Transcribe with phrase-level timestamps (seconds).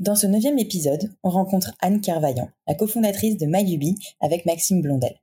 [0.00, 5.14] Dans ce neuvième épisode, on rencontre Anne Carvaillant, la cofondatrice de MyLuby avec Maxime Blondel.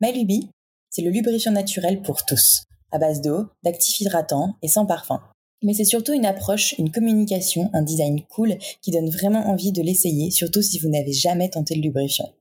[0.00, 0.50] MyLuby,
[0.90, 5.20] c'est le lubrifiant naturel pour tous, à base d'eau, d'actifs hydratants et sans parfum.
[5.62, 9.80] Mais c'est surtout une approche, une communication, un design cool qui donne vraiment envie de
[9.80, 12.32] l'essayer, surtout si vous n'avez jamais tenté le lubrifiant.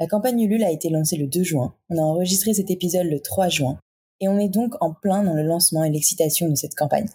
[0.00, 3.20] La campagne Ulule a été lancée le 2 juin, on a enregistré cet épisode le
[3.20, 3.78] 3 juin,
[4.20, 7.10] et on est donc en plein dans le lancement et l'excitation de cette campagne.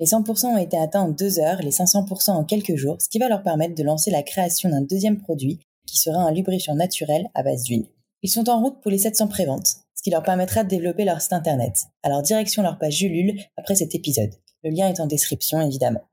[0.00, 3.18] Les 100% ont été atteints en deux heures, les 500% en quelques jours, ce qui
[3.18, 7.28] va leur permettre de lancer la création d'un deuxième produit qui sera un lubrifiant naturel
[7.34, 7.86] à base d'huile.
[8.22, 11.20] Ils sont en route pour les 700 préventes, ce qui leur permettra de développer leur
[11.20, 11.84] site internet.
[12.02, 14.30] Alors direction leur page Julule après cet épisode.
[14.64, 16.04] Le lien est en description évidemment.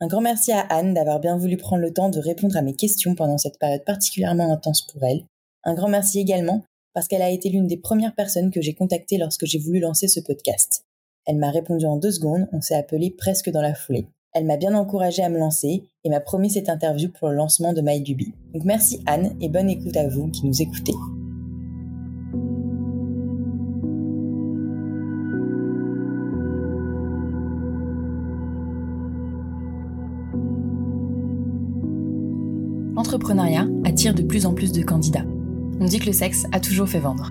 [0.00, 2.74] Un grand merci à Anne d'avoir bien voulu prendre le temps de répondre à mes
[2.74, 5.24] questions pendant cette période particulièrement intense pour elle.
[5.62, 9.18] Un grand merci également parce qu'elle a été l'une des premières personnes que j'ai contactées
[9.18, 10.81] lorsque j'ai voulu lancer ce podcast.
[11.24, 14.08] Elle m'a répondu en deux secondes, on s'est appelé presque dans la foulée.
[14.32, 17.72] Elle m'a bien encouragé à me lancer et m'a promis cette interview pour le lancement
[17.72, 18.34] de MyDuby.
[18.54, 20.94] Donc merci Anne et bonne écoute à vous qui nous écoutez.
[32.96, 35.26] L'entrepreneuriat attire de plus en plus de candidats.
[35.80, 37.30] On dit que le sexe a toujours fait vendre.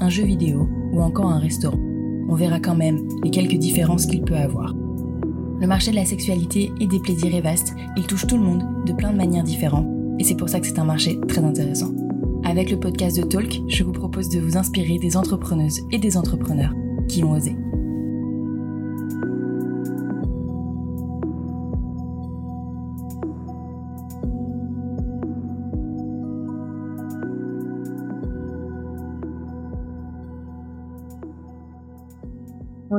[0.00, 1.78] un jeu vidéo ou encore un restaurant.
[2.28, 4.74] On verra quand même les quelques différences qu'il peut avoir.
[5.60, 8.64] Le marché de la sexualité et des plaisirs est vaste, il touche tout le monde
[8.84, 9.86] de plein de manières différentes,
[10.18, 11.92] et c'est pour ça que c'est un marché très intéressant.
[12.44, 16.16] Avec le podcast de Talk, je vous propose de vous inspirer des entrepreneuses et des
[16.16, 16.74] entrepreneurs
[17.08, 17.54] qui ont osé.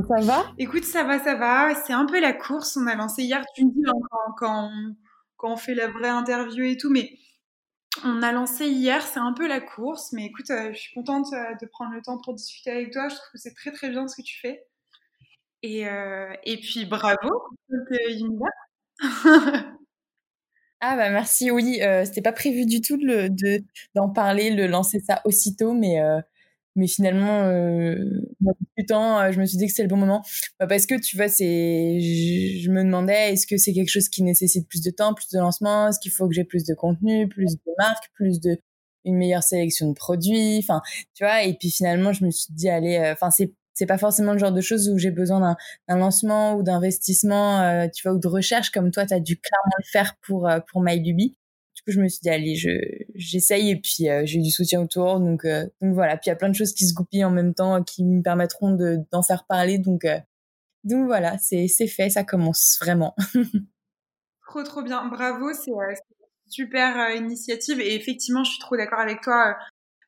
[0.02, 0.46] Ça va?
[0.58, 1.76] Écoute, ça va, ça va.
[1.76, 2.78] C'est un peu la course.
[2.78, 3.94] On a lancé hier, tu me dis, hein,
[4.38, 4.70] quand,
[5.38, 7.12] quand, on, fait la vraie interview et tout, mais
[8.04, 10.12] on a lancé hier, c'est un peu la course.
[10.14, 13.10] Mais écoute, euh, je suis contente euh, de prendre le temps pour discuter avec toi.
[13.10, 14.66] Je trouve que c'est très, très bien ce que tu fais.
[15.62, 17.30] Et, euh, et puis, bravo,
[20.86, 23.30] Ah bah merci, oui, c'était pas prévu du tout de,
[23.96, 26.02] d'en parler, de lancer ça aussitôt, mais
[26.76, 27.96] mais finalement euh,
[28.88, 30.24] temps euh, je me suis dit que c'était le bon moment.
[30.60, 34.24] Bah, parce que tu vois c'est je, me demandais est-ce que c'est quelque chose qui
[34.24, 35.90] nécessite plus de temps plus de lancement?
[35.90, 38.58] Est-ce qu'il faut que j'ai plus de contenu plus de marques plus de
[39.06, 40.58] une meilleure sélection de produits?
[40.60, 40.82] Enfin
[41.16, 43.98] tu vois et puis finalement je me suis dit allez euh, enfin c'est c'est pas
[43.98, 45.56] forcément le genre de choses où j'ai besoin
[45.88, 49.38] d'un, lancement ou d'investissement euh, tu vois ou de recherche comme toi tu as dû
[49.38, 51.36] clairement le faire pour pour MyLuby
[51.88, 52.70] je me suis dit, allez, je,
[53.16, 55.20] j'essaye et puis euh, j'ai du soutien autour.
[55.20, 56.18] Donc, euh, donc voilà.
[56.18, 58.22] Puis il y a plein de choses qui se goupillent en même temps qui me
[58.22, 59.78] permettront de, d'en faire parler.
[59.78, 60.18] Donc, euh,
[60.84, 63.16] donc voilà, c'est, c'est fait, ça commence vraiment.
[64.48, 65.06] trop, trop bien.
[65.08, 65.96] Bravo, c'est, une
[66.48, 67.80] super initiative.
[67.80, 69.58] Et effectivement, je suis trop d'accord avec toi.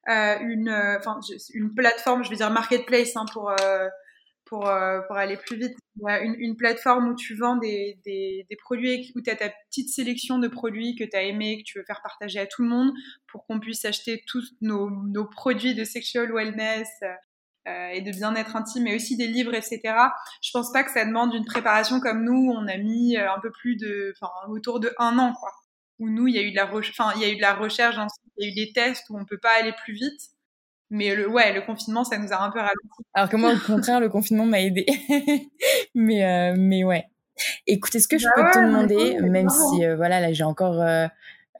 [0.07, 1.19] une, enfin,
[1.53, 3.53] une plateforme, je vais dire marketplace hein, pour
[4.45, 5.77] pour, euh, pour aller plus vite.
[6.01, 9.89] Une, une, plateforme où tu vends des, des, des produits, où tu as ta petite
[9.89, 12.69] sélection de produits que tu as aimé, que tu veux faire partager à tout le
[12.69, 12.91] monde
[13.27, 16.89] pour qu'on puisse acheter tous nos, nos produits de sexual wellness
[17.67, 19.81] euh, et de bien-être intime, mais aussi des livres, etc.
[20.41, 23.39] Je pense pas que ça demande une préparation comme nous, on a mis euh, un
[23.39, 25.51] peu plus de, enfin, autour de un an, quoi.
[25.97, 27.55] Où nous, il y a eu de la, enfin, il y a eu de la
[27.55, 27.95] recherche,
[28.37, 30.34] il y a eu des tests où on peut pas aller plus vite.
[30.91, 33.03] Mais le, ouais, le confinement, ça nous a un peu ralenti.
[33.13, 34.85] Alors que moi, au contraire, le confinement m'a aidé.
[35.95, 37.05] mais, euh, mais ouais.
[37.67, 40.81] Écoute, est-ce que je bah peux te demander, même si, euh, voilà, là, j'ai encore...
[40.81, 41.07] Euh,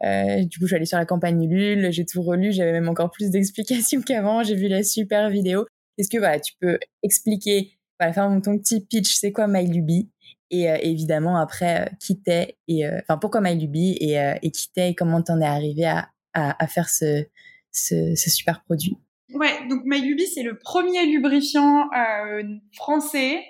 [0.04, 2.89] euh, du coup, je suis allée sur la campagne Ulule, j'ai tout relu, j'avais même
[2.89, 5.66] encore plus d'explications qu'avant, j'ai vu la super vidéo.
[5.98, 10.10] Est-ce que, voilà, tu peux expliquer, voilà, faire ton petit pitch, c'est quoi MyLuby
[10.51, 15.21] et évidemment, après, qui t'es, et, enfin, pourquoi MyLuby et, et qui t'es et comment
[15.21, 17.25] t'en es arrivé à, à, à faire ce,
[17.71, 18.98] ce, super produit?
[19.35, 21.89] Ouais, donc MyLuby, c'est le premier lubrifiant
[22.73, 23.43] français,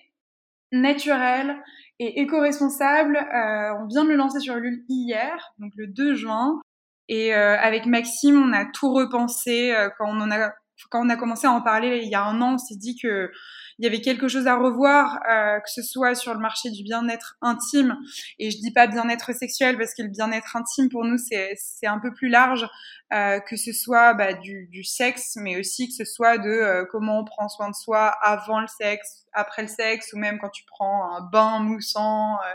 [0.71, 1.55] naturel
[1.99, 3.17] et éco-responsable.
[3.17, 6.59] on vient de le lancer sur l'huile hier, donc le 2 juin.
[7.07, 12.09] Et avec Maxime, on a tout repensé quand on a commencé à en parler il
[12.09, 13.31] y a un an, on s'est dit que
[13.77, 16.83] il y avait quelque chose à revoir, euh, que ce soit sur le marché du
[16.83, 17.97] bien-être intime.
[18.39, 21.99] Et je dis pas bien-être sexuel parce que le bien-être intime pour nous c'est un
[21.99, 22.67] peu plus large,
[23.13, 26.85] euh, que ce soit bah, du, du sexe, mais aussi que ce soit de euh,
[26.89, 30.49] comment on prend soin de soi avant le sexe, après le sexe, ou même quand
[30.49, 32.35] tu prends un bain moussant.
[32.35, 32.53] Euh,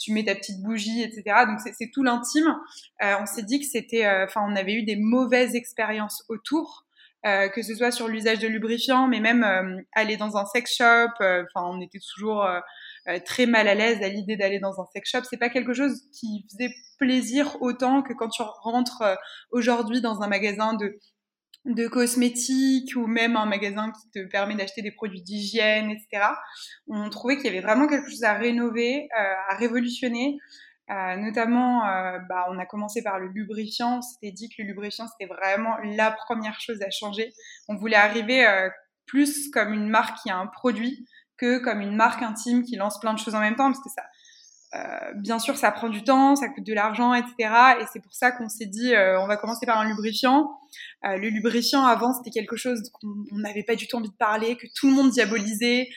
[0.00, 1.44] tu mets ta petite bougie, etc.
[1.46, 2.56] Donc c'est tout l'intime.
[3.02, 6.85] Euh, on s'est dit que c'était, enfin, on avait eu des mauvaises expériences autour.
[7.26, 10.76] Euh, que ce soit sur l'usage de lubrifiants, mais même euh, aller dans un sex
[10.76, 11.10] shop.
[11.20, 12.46] Euh, enfin, on était toujours
[13.24, 15.20] très mal à l'aise à l'idée d'aller dans un sex shop.
[15.28, 19.02] C'est pas quelque chose qui faisait plaisir autant que quand tu rentres
[19.50, 20.98] aujourd'hui dans un magasin de
[21.64, 26.28] de cosmétiques ou même un magasin qui te permet d'acheter des produits d'hygiène, etc.
[26.86, 29.08] On trouvait qu'il y avait vraiment quelque chose à rénover,
[29.48, 30.38] à révolutionner.
[30.88, 34.02] Euh, notamment, euh, bah, on a commencé par le lubrifiant.
[34.02, 37.32] C'était dit que le lubrifiant, c'était vraiment la première chose à changer.
[37.68, 38.68] On voulait arriver euh,
[39.06, 41.06] plus comme une marque qui a un produit
[41.38, 43.90] que comme une marque intime qui lance plein de choses en même temps, parce que
[43.90, 44.02] ça,
[44.74, 47.34] euh, bien sûr, ça prend du temps, ça coûte de l'argent, etc.
[47.80, 50.50] Et c'est pour ça qu'on s'est dit, euh, on va commencer par un lubrifiant.
[51.04, 54.56] Euh, le lubrifiant, avant, c'était quelque chose qu'on n'avait pas du tout envie de parler,
[54.56, 55.88] que tout le monde diabolisait,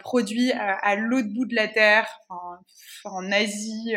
[0.00, 2.06] produit à, l'autre bout de la Terre,
[3.04, 3.94] en Asie,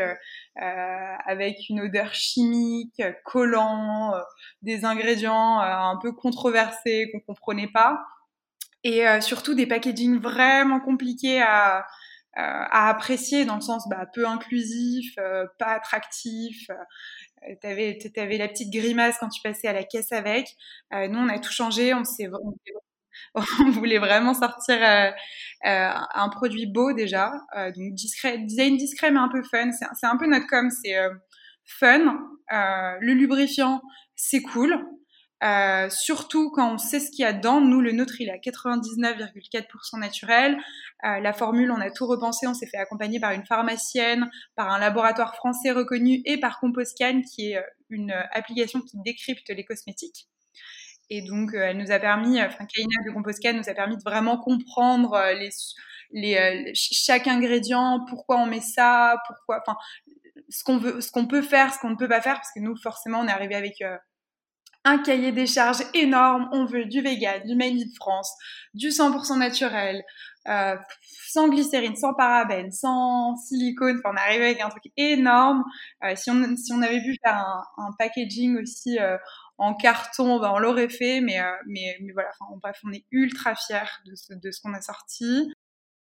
[0.56, 4.14] avec une odeur chimique, collant,
[4.62, 8.00] des ingrédients un peu controversés qu'on comprenait pas.
[8.84, 11.86] Et surtout des packagings vraiment compliqués à,
[12.38, 16.70] euh, apprécier dans le sens bah, peu inclusif, euh, pas attractif.
[16.70, 20.48] Euh, t'avais avais la petite grimace quand tu passais à la caisse avec.
[20.92, 21.94] nous, on a tout changé.
[21.94, 22.30] On s'est
[23.36, 25.12] on voulait vraiment sortir euh,
[25.64, 29.72] un produit beau déjà, euh, donc discret, design discret mais un peu fun.
[29.72, 30.96] C'est un peu notre com, c'est
[31.66, 32.20] fun.
[32.50, 33.82] le lubrifiant,
[34.16, 34.86] c'est cool.
[35.44, 37.62] Euh, surtout quand on sait ce qu'il y a dedans.
[37.62, 40.58] Nous, le nôtre, il est à 99,4% naturel.
[41.04, 42.48] Euh, la formule, on a tout repensé.
[42.48, 47.22] On s'est fait accompagner par une pharmacienne, par un laboratoire français reconnu et par Composcan,
[47.22, 50.28] qui est euh, une application qui décrypte les cosmétiques.
[51.14, 54.38] Et donc, elle nous a permis, enfin, Kaina de Composcan nous a permis de vraiment
[54.38, 55.22] comprendre
[56.14, 59.78] les, chaque ingrédient, pourquoi on met ça, pourquoi, enfin,
[60.48, 63.20] ce qu'on veut, peut faire, ce qu'on ne peut pas faire, parce que nous, forcément,
[63.20, 63.84] on est arrivé avec
[64.84, 66.50] un cahier des charges énorme.
[66.52, 68.32] On veut du vegan, du made in France,
[68.74, 70.04] du 100% naturel,
[70.48, 70.76] euh,
[71.28, 74.00] sans glycérine, sans parabènes, sans silicone.
[74.04, 75.64] Enfin, on est arrivé avec un truc énorme.
[76.04, 79.18] Euh, si, on, si on avait pu faire un, un packaging aussi euh,
[79.62, 81.22] en carton, ben, on l'aurait fait.
[81.22, 82.30] Mais, euh, mais, voilà,
[82.62, 84.16] bref, on est ultra fiers de
[84.52, 85.54] ce, qu'on a sorti.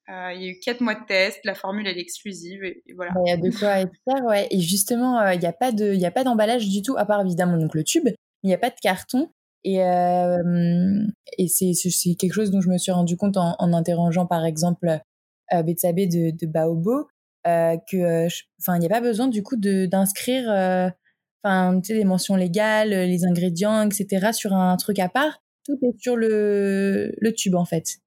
[0.10, 3.12] Euh, il y a eu quatre mois de test, la formule est exclusive et, voilà.
[3.26, 4.48] Il y a de quoi être fier, ouais.
[4.50, 5.72] Et justement, il n'y a pas
[6.24, 8.10] d'emballage du tout, à part évidemment donc le tube
[8.44, 9.30] il n'y a pas de carton.
[9.64, 10.38] Et, euh,
[11.48, 11.74] c'est,
[12.18, 15.00] quelque chose dont je me suis rendu compte en, interrogeant par exemple
[15.52, 17.08] euh, de, de Baobo,
[17.48, 18.30] euh, euh,
[18.68, 20.90] il n'y a pas besoin du coup d'inscrire euh,
[21.44, 24.32] enfin tu sais les mentions légales, les ingrédients, etc.
[24.34, 25.42] sur un truc à part.
[25.66, 27.98] Tout est sur le, tube en fait.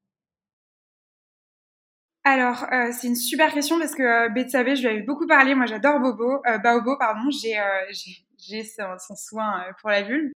[2.24, 5.56] Alors, euh, c'est une super question parce que euh, Betsabe, je lui avais beaucoup parlé.
[5.56, 7.28] Moi, j'adore Bobo, euh, Baobo, pardon.
[7.30, 7.58] J'ai,
[7.90, 10.30] j'ai, j'ai son, soin euh, pour la vulve.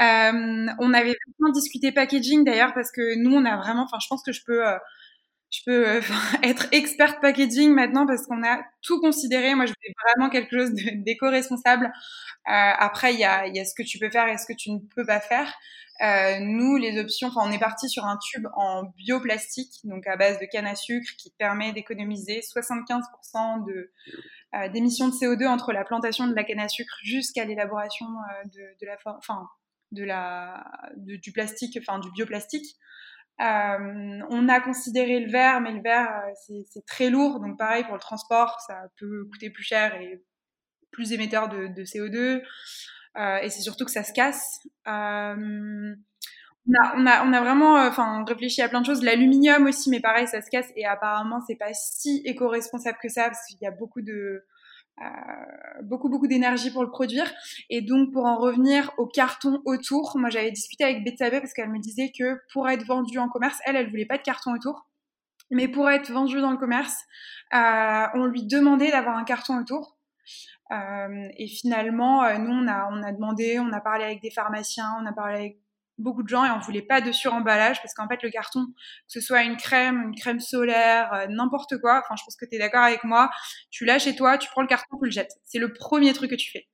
[0.00, 4.06] Euh, on avait vraiment discuté packaging d'ailleurs parce que nous on a vraiment, enfin je
[4.08, 4.78] pense que je peux, euh,
[5.50, 6.00] je peux
[6.42, 9.54] être experte packaging maintenant parce qu'on a tout considéré.
[9.54, 11.90] Moi je fais vraiment quelque chose d'éco-responsable.
[12.44, 14.70] après il y a, y a ce que tu peux faire et ce que tu
[14.70, 15.52] ne peux pas faire.
[16.00, 20.16] Euh, nous, les options, enfin, on est parti sur un tube en bioplastique, donc à
[20.16, 23.90] base de canne à sucre, qui permet d'économiser 75% de,
[24.54, 28.44] euh, d'émissions de CO2 entre la plantation de la canne à sucre jusqu'à l'élaboration euh,
[28.44, 29.48] de, de, la, enfin,
[29.90, 30.64] de la,
[30.96, 32.76] de, du plastique, enfin du bioplastique.
[33.40, 37.84] Euh, on a considéré le verre, mais le verre euh, c'est très lourd, donc pareil
[37.84, 40.20] pour le transport, ça peut coûter plus cher et
[40.90, 42.42] plus émetteur de, de CO2.
[43.16, 44.60] Euh, et c'est surtout que ça se casse.
[44.86, 45.94] On
[46.74, 49.02] a, on on vraiment enfin réfléchi à plein de choses.
[49.02, 53.24] L'aluminium aussi, mais pareil, ça se casse et apparemment c'est pas si éco-responsable que ça
[53.24, 54.44] parce qu'il y a beaucoup de
[55.82, 57.32] beaucoup beaucoup d'énergie pour le produire.
[57.70, 61.70] Et donc pour en revenir au carton autour, moi j'avais discuté avec Betsabe parce qu'elle
[61.70, 64.88] me disait que pour être vendu en commerce, elle elle voulait pas de carton autour,
[65.50, 66.96] mais pour être vendu dans le commerce,
[67.54, 69.96] euh, on lui demandait d'avoir un carton autour.
[70.70, 75.06] et finalement, nous, on a, on a demandé, on a parlé avec des pharmaciens, on
[75.06, 75.67] a parlé avec
[75.98, 78.72] beaucoup de gens et on voulait pas de suremballage parce qu'en fait le carton que
[79.08, 82.56] ce soit une crème une crème solaire euh, n'importe quoi enfin je pense que tu
[82.56, 83.30] es d'accord avec moi
[83.70, 85.36] tu l'as chez toi tu prends le carton tu le jettes.
[85.44, 86.66] C'est le premier truc que tu fais.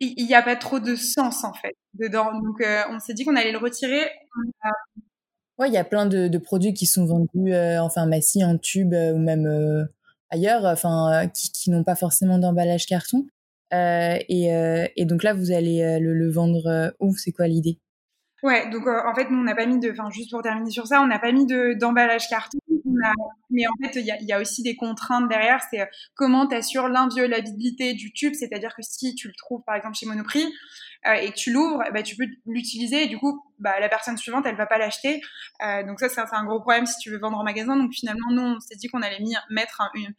[0.00, 2.30] Il n'y a pas trop de sens en fait dedans.
[2.32, 4.10] Donc euh, on s'est dit qu'on allait le retirer.
[5.58, 8.92] Ouais il y a plein de, produits qui sont vendus euh, en pharmacie en tube
[8.92, 9.88] ou même
[10.28, 13.26] ailleurs enfin qui, n'ont pas forcément d'emballage carton.
[13.72, 14.48] Et,
[14.96, 17.16] et, donc là vous allez le, le vendre où?
[17.16, 17.78] C'est quoi l'idée?
[18.46, 20.70] Ouais, donc euh, en fait, nous, on n'a pas mis de, enfin, juste pour terminer
[20.70, 22.58] sur ça, on n'a pas mis de d'emballage carton.
[23.50, 25.60] mais en fait, il y a, aussi des contraintes derrière.
[25.68, 29.74] C'est euh, comment tu assures l'inviolabilité du tube, c'est-à-dire que si tu le trouves, par
[29.74, 30.44] exemple, chez Monoprix
[31.08, 34.16] euh, et que tu l'ouvres, bah, tu peux l'utiliser et du coup, bah, la personne
[34.16, 35.20] suivante, elle va pas l'acheter.
[35.84, 37.76] donc ça, c'est un gros problème si tu veux vendre en magasin.
[37.76, 40.14] Donc finalement, nous, on s'est dit qu'on allait mettre un, une,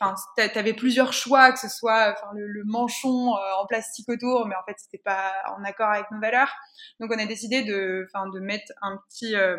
[0.00, 0.14] enfin
[0.52, 4.64] t'avais plusieurs choix que ce soit enfin le, manchon euh, en plastique autour mais en
[4.66, 6.52] fait c'était pas en accord avec nos valeurs
[7.00, 9.56] donc on a décidé de enfin de mettre un petit euh,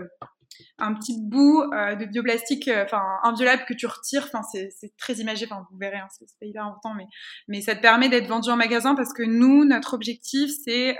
[0.79, 5.45] un petit bout euh, de bioplastique enfin inviolable que tu retires enfin c'est très imagé
[5.45, 7.07] enfin vous verrez hein, c'est hyper important mais
[7.47, 10.97] mais ça te permet d'être vendu en magasin parce que nous notre objectif c'est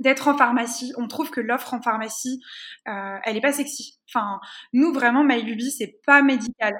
[0.00, 0.92] d'être en pharmacie.
[0.96, 2.40] On trouve que l'offre en pharmacie,
[2.86, 4.00] elle est pas sexy.
[4.08, 4.40] Enfin,
[4.72, 6.74] nous vraiment, MyLuby, c'est pas médical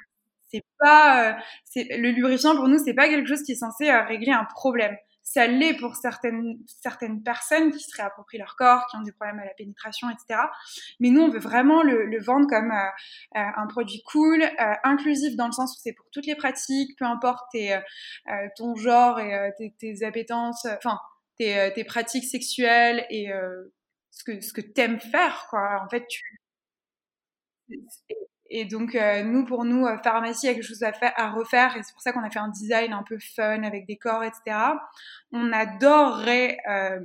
[0.53, 1.35] c'est pas euh,
[1.77, 4.97] le lubrifiant pour nous c'est pas quelque chose qui est censé euh, régler un problème.
[5.25, 9.39] Ça l'est pour certaines certaines personnes qui se réapproprient leur corps qui ont des problèmes
[9.39, 10.41] à la pénétration etc
[11.01, 14.45] mais nous on veut vraiment le, le vendre comme euh, un produit cool
[14.85, 17.79] inclusif dans le sens où c'est pour toutes les pratiques peu importe tes,
[18.57, 20.99] ton genre et tes, tes appétences enfin
[21.39, 23.31] tes, tes pratiques sexuelles et
[24.11, 25.83] ce que ce que t'aimes faire quoi.
[25.85, 26.23] En fait tu
[28.55, 31.15] et donc, euh, nous, pour nous, euh, pharmacie, il y a quelque chose à, faire,
[31.17, 31.75] à refaire.
[31.75, 34.23] Et c'est pour ça qu'on a fait un design un peu fun avec des corps,
[34.23, 34.59] etc.
[35.33, 37.01] On adorerait euh,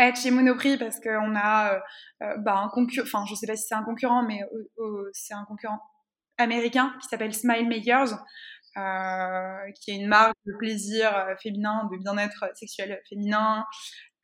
[0.00, 1.80] être chez Monoprix parce qu'on a
[2.38, 4.40] bah, un concurrent, enfin, je sais pas si c'est un concurrent, mais
[5.12, 5.80] c'est un concurrent
[6.36, 8.18] américain qui s'appelle Smile Makers.
[9.80, 13.64] qui est une marque de plaisir féminin, de bien-être sexuel féminin,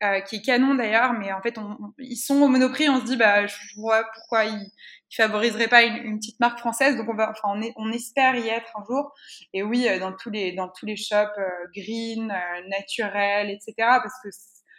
[0.03, 2.89] euh, qui est canon d'ailleurs, mais en fait, on, ils sont au Monoprix.
[2.89, 4.71] On se dit, bah, je vois pourquoi ils,
[5.13, 6.95] ils favoriseraient pas une, petite marque française.
[6.97, 9.13] Donc on va, enfin, on, est, on espère y être un jour.
[9.53, 13.73] Et oui, euh, dans tous les, dans tous les shops euh, green, euh, naturels, etc.
[13.77, 14.29] Parce que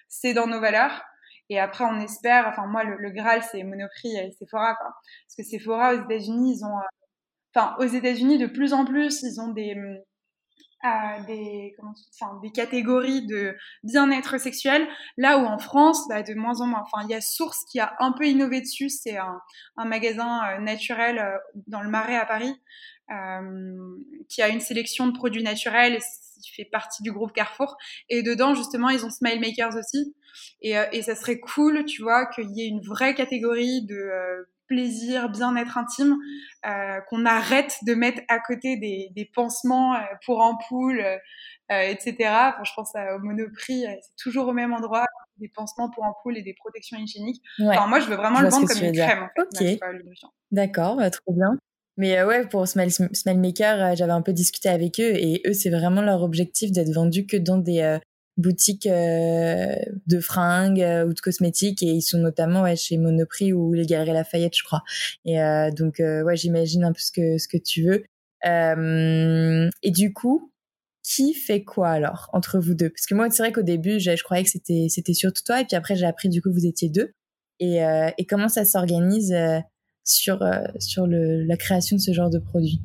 [0.08, 1.02] c'est dans nos valeurs.
[1.50, 2.46] Et après, on espère.
[2.48, 4.90] Enfin, moi, le, le Graal, c'est Monoprix et Sephora, quoi.
[5.26, 6.78] Parce que Sephora aux États-Unis, ils ont,
[7.54, 9.76] enfin, aux États-Unis, de plus en plus, ils ont des
[11.26, 14.86] des, comment, enfin, des catégories de bien-être sexuel,
[15.16, 16.82] là où en France, bah, de moins en moins.
[16.82, 19.40] Enfin, il y a Source qui a un peu innové dessus, c'est un,
[19.76, 22.54] un, magasin euh, naturel euh, dans le Marais à Paris,
[23.10, 23.96] euh,
[24.28, 25.98] qui a une sélection de produits naturels,
[26.42, 27.76] qui fait partie du groupe Carrefour,
[28.10, 30.14] et dedans, justement, ils ont Smile Makers aussi,
[30.60, 35.28] et, et ça serait cool, tu vois, qu'il y ait une vraie catégorie de plaisir,
[35.28, 36.16] bien-être intime,
[36.66, 42.16] euh, qu'on arrête de mettre à côté des, des pansements euh, pour ampoules, euh, etc.
[42.20, 45.06] Enfin, je pense au Monoprix, c'est toujours au même endroit,
[45.38, 47.42] des pansements pour ampoules et des protections hygiéniques.
[47.60, 49.22] Enfin, moi, je veux vraiment le vendre comme une crème.
[49.22, 49.80] En fait.
[50.50, 51.58] D'accord, trop bien.
[51.96, 55.70] Mais ouais, pour Smile, Smile Maker, j'avais un peu discuté avec eux et eux, c'est
[55.70, 58.00] vraiment leur objectif d'être vendus que dans des
[58.36, 59.74] boutiques euh,
[60.06, 63.86] de fringues euh, ou de cosmétiques et ils sont notamment ouais, chez Monoprix ou les
[63.86, 64.82] Galeries Lafayette je crois.
[65.24, 68.04] Et euh, donc ouais j'imagine un peu ce que ce que tu veux.
[69.82, 70.50] Et du coup
[71.02, 72.90] qui fait quoi alors entre vous deux?
[72.90, 75.60] Parce que moi c'est vrai qu'au début je, je, croyais que c'était c'était surtout toi
[75.60, 77.12] et puis après j'ai appris du coup vous étiez deux.
[77.60, 77.78] Et,
[78.18, 79.34] et comment ça s'organise
[80.02, 80.40] sur
[80.80, 82.82] sur le, la création de ce genre de produit?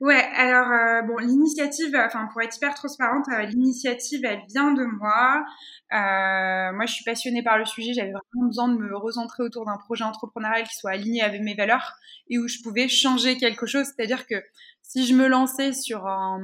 [0.00, 4.84] Ouais, alors euh, bon, l'initiative, enfin pour être hyper transparente, euh, l'initiative elle vient de
[4.84, 5.44] moi.
[5.92, 7.92] Euh, moi, je suis passionnée par le sujet.
[7.92, 11.54] J'avais vraiment besoin de me recentrer autour d'un projet entrepreneurial qui soit aligné avec mes
[11.54, 11.94] valeurs
[12.30, 13.86] et où je pouvais changer quelque chose.
[13.86, 14.36] C'est-à-dire que
[14.82, 16.40] si je me lançais sur un,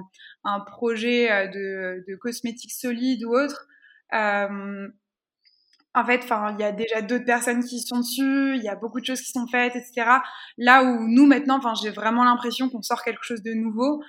[0.66, 3.66] projet de, de cosmétiques solides ou autre,
[5.96, 8.74] en fait, enfin, il y a déjà d'autres personnes qui sont dessus, il y a
[8.74, 10.18] beaucoup de choses qui sont faites, etc.
[10.58, 14.02] Là où nous maintenant, enfin, j'ai vraiment l'impression qu'on sort quelque chose de nouveau.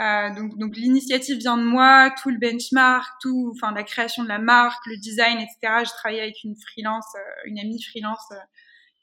[0.00, 4.28] Euh, donc, donc l'initiative vient de moi, tout le benchmark, tout, enfin, la création de
[4.28, 5.84] la marque, le design, etc.
[5.84, 8.26] J'ai travaillé avec une freelance, euh, une amie freelance.
[8.32, 8.36] Euh,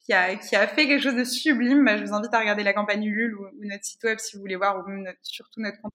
[0.06, 1.84] qui a, qui a fait quelque chose de sublime.
[1.84, 4.42] Bah, je vous invite à regarder la campagne Ulule ou, notre site web si vous
[4.42, 5.94] voulez voir, ou même surtout notre compte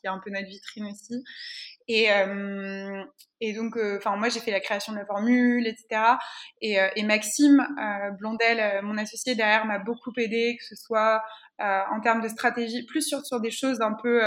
[0.00, 1.24] qui est un peu notre vitrine aussi.
[1.88, 3.04] Et, euh,
[3.40, 6.16] et donc, euh, enfin, moi, j'ai fait la création de la formule, etc.
[6.62, 11.22] Et, euh, et Maxime euh, Blondel, mon associé derrière, m'a beaucoup aidé, que ce soit
[11.58, 14.20] en termes de stratégie, plus sur, sur des choses un peu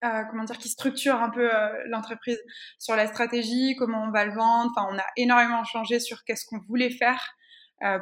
[0.00, 1.48] comment dire, qui structure un peu
[1.86, 2.38] l'entreprise
[2.78, 4.70] sur la stratégie, comment on va le vendre.
[4.76, 7.34] Enfin, on a énormément changé sur qu'est-ce qu'on voulait faire.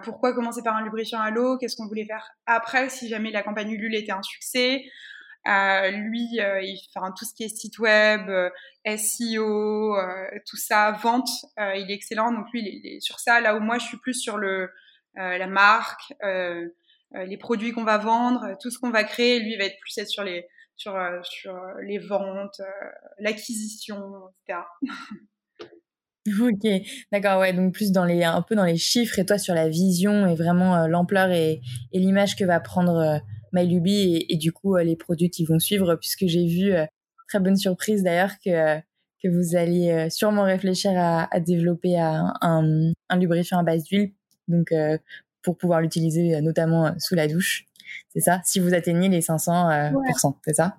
[0.03, 3.43] pourquoi commencer par un lubrifiant à l'eau Qu'est-ce qu'on voulait faire après si jamais la
[3.45, 4.83] campagne Ulule était un succès
[5.47, 8.51] euh, lui, euh, il fait tout ce qui est site web, euh,
[8.97, 9.97] SEO,
[10.47, 12.33] tout ça, vente, il est excellent.
[12.33, 13.41] Donc lui, il est, sur ça.
[13.41, 14.71] Là où moi, je suis plus sur le
[15.17, 19.41] la marque, les produits qu'on va vendre, tout ce qu'on va créer.
[19.41, 20.47] Lui, il va être plus sur les
[20.77, 22.61] sur sur les ventes,
[23.19, 24.01] l'acquisition,
[24.47, 24.61] etc.
[26.41, 26.67] Ok,
[27.13, 29.69] d'accord, ouais, donc plus dans les un peu dans les chiffres et toi sur la
[29.69, 31.61] vision et vraiment l'ampleur et,
[31.93, 33.21] et l'image que va prendre
[33.55, 36.85] MyLuby et, et, du coup euh, les produits qui vont suivre, puisque j'ai vu, euh,
[37.29, 38.81] très bonne surprise d'ailleurs, que, euh,
[39.23, 44.13] que vous alliez sûrement réfléchir à, à développer un, un, lubrifiant à base d'huile,
[44.49, 44.71] donc
[45.41, 47.65] pour pouvoir l'utiliser notamment sous la douche.
[48.13, 48.43] C'est ça?
[48.45, 50.77] Si vous atteignez les 500%, c'est ça?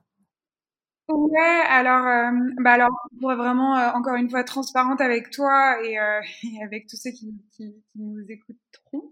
[1.08, 5.94] Ouais, alors, bah alors, pour être vraiment encore une fois transparente avec toi et,
[6.44, 9.12] et avec tous ceux qui, qui, qui nous écouteront,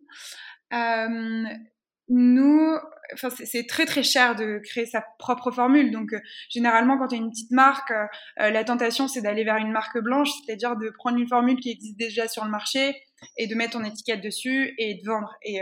[2.09, 2.77] nous,
[3.13, 5.91] enfin, c'est très très cher de créer sa propre formule.
[5.91, 6.19] Donc, euh,
[6.49, 8.05] généralement, quand tu as une petite marque, euh,
[8.41, 11.71] euh, la tentation c'est d'aller vers une marque blanche, c'est-à-dire de prendre une formule qui
[11.71, 12.95] existe déjà sur le marché
[13.37, 15.33] et de mettre ton étiquette dessus et de vendre.
[15.43, 15.61] Et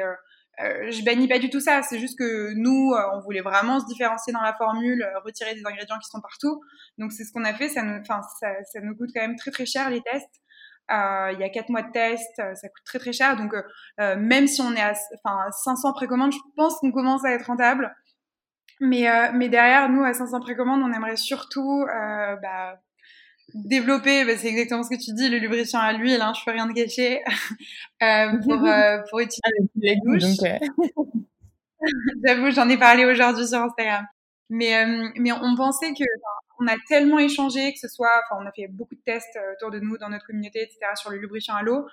[0.60, 1.84] je bannis pas du tout ça.
[1.84, 6.00] C'est juste que nous, on voulait vraiment se différencier dans la formule, retirer des ingrédients
[6.00, 6.62] qui sont partout.
[6.98, 7.70] Donc, c'est ce qu'on a fait.
[7.70, 10.42] Ça nous, ça, ça nous coûte quand même très très cher les tests.
[10.92, 13.38] Euh, il y a quatre mois de test, euh, ça coûte très très cher.
[13.38, 13.62] Donc euh,
[14.18, 14.94] même si on est à,
[15.24, 17.96] enfin, 500 précommandes, je pense qu'on commence à être rentable.
[18.80, 19.06] Mais,
[19.36, 21.86] mais derrière, nous, à 500 précommandes, on aimerait surtout
[22.42, 22.80] bah,
[23.54, 26.50] développer, bah, c'est exactement ce que tu dis, le lubrifiant à l'huile, hein, je fais
[26.50, 27.22] rien de cacher,
[28.44, 28.60] pour,
[29.08, 30.24] pour utiliser ah, les douches.
[32.26, 34.04] J'avoue, j'en ai parlé aujourd'hui sur Instagram.
[34.50, 34.84] Mais,
[35.16, 36.04] mais on pensait que
[36.62, 39.54] on a tellement échangé, que ce soit, enfin, on a fait beaucoup de tests euh,
[39.54, 41.88] autour de nous, dans notre communauté, etc., sur le lubrifiant à l'eau.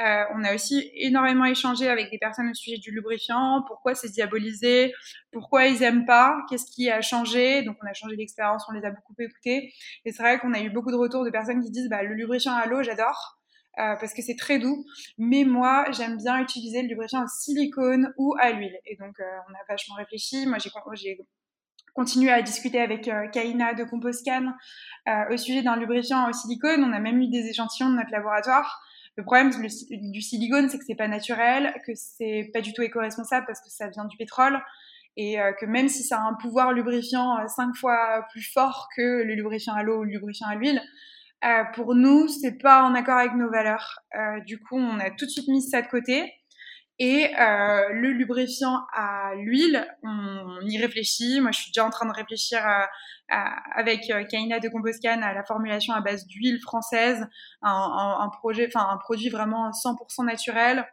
[0.00, 4.08] Euh, on a aussi énormément échangé avec des personnes au sujet du lubrifiant, pourquoi c'est
[4.10, 4.92] diabolisé,
[5.32, 7.62] pourquoi ils aiment pas, qu'est-ce qui a changé.
[7.62, 9.72] Donc on a changé d'expérience, on les a beaucoup écoutés.
[10.04, 12.14] Et c'est vrai qu'on a eu beaucoup de retours de personnes qui disent bah, le
[12.14, 13.38] lubrifiant à l'eau, j'adore.
[13.78, 14.84] Euh, parce que c'est très doux,
[15.18, 18.76] mais moi j'aime bien utiliser le lubrifiant en silicone ou à l'huile.
[18.86, 20.46] Et donc on a vachement réfléchi.
[20.46, 20.70] Moi j'ai
[21.98, 24.52] continuer à discuter avec euh, Kaina de Composcan
[25.08, 26.84] euh, au sujet d'un lubrifiant au silicone.
[26.84, 28.80] On a même eu des échantillons de notre laboratoire.
[29.16, 29.50] Le problème
[29.90, 33.68] du silicone, c'est que c'est pas naturel, que c'est pas du tout éco-responsable parce que
[33.68, 34.60] ça vient du pétrole
[35.16, 39.24] et euh, que même si ça a un pouvoir lubrifiant cinq fois plus fort que
[39.24, 40.80] le lubrifiant à l'eau ou le lubrifiant à l'huile,
[41.74, 44.00] pour nous, c'est pas en accord avec nos valeurs.
[44.46, 46.32] du coup, on a tout de suite mis ça de côté.
[47.00, 51.40] Et euh, le lubrifiant à l'huile, on, y réfléchit.
[51.40, 52.88] Moi, je suis déjà en train de réfléchir à,
[53.28, 57.24] avec euh, Kaina de Composcan à la formulation à base d'huile française,
[57.62, 60.88] un, un, projet, enfin un produit vraiment 100% naturel,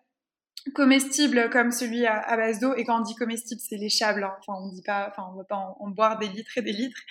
[0.76, 2.76] comestible comme celui à, base d'eau.
[2.76, 4.24] Et quand on dit comestible, c'est léchable.
[4.26, 4.36] Hein.
[4.40, 7.02] Enfin, on dit pas, enfin, on va pas en, boire des litres et des litres.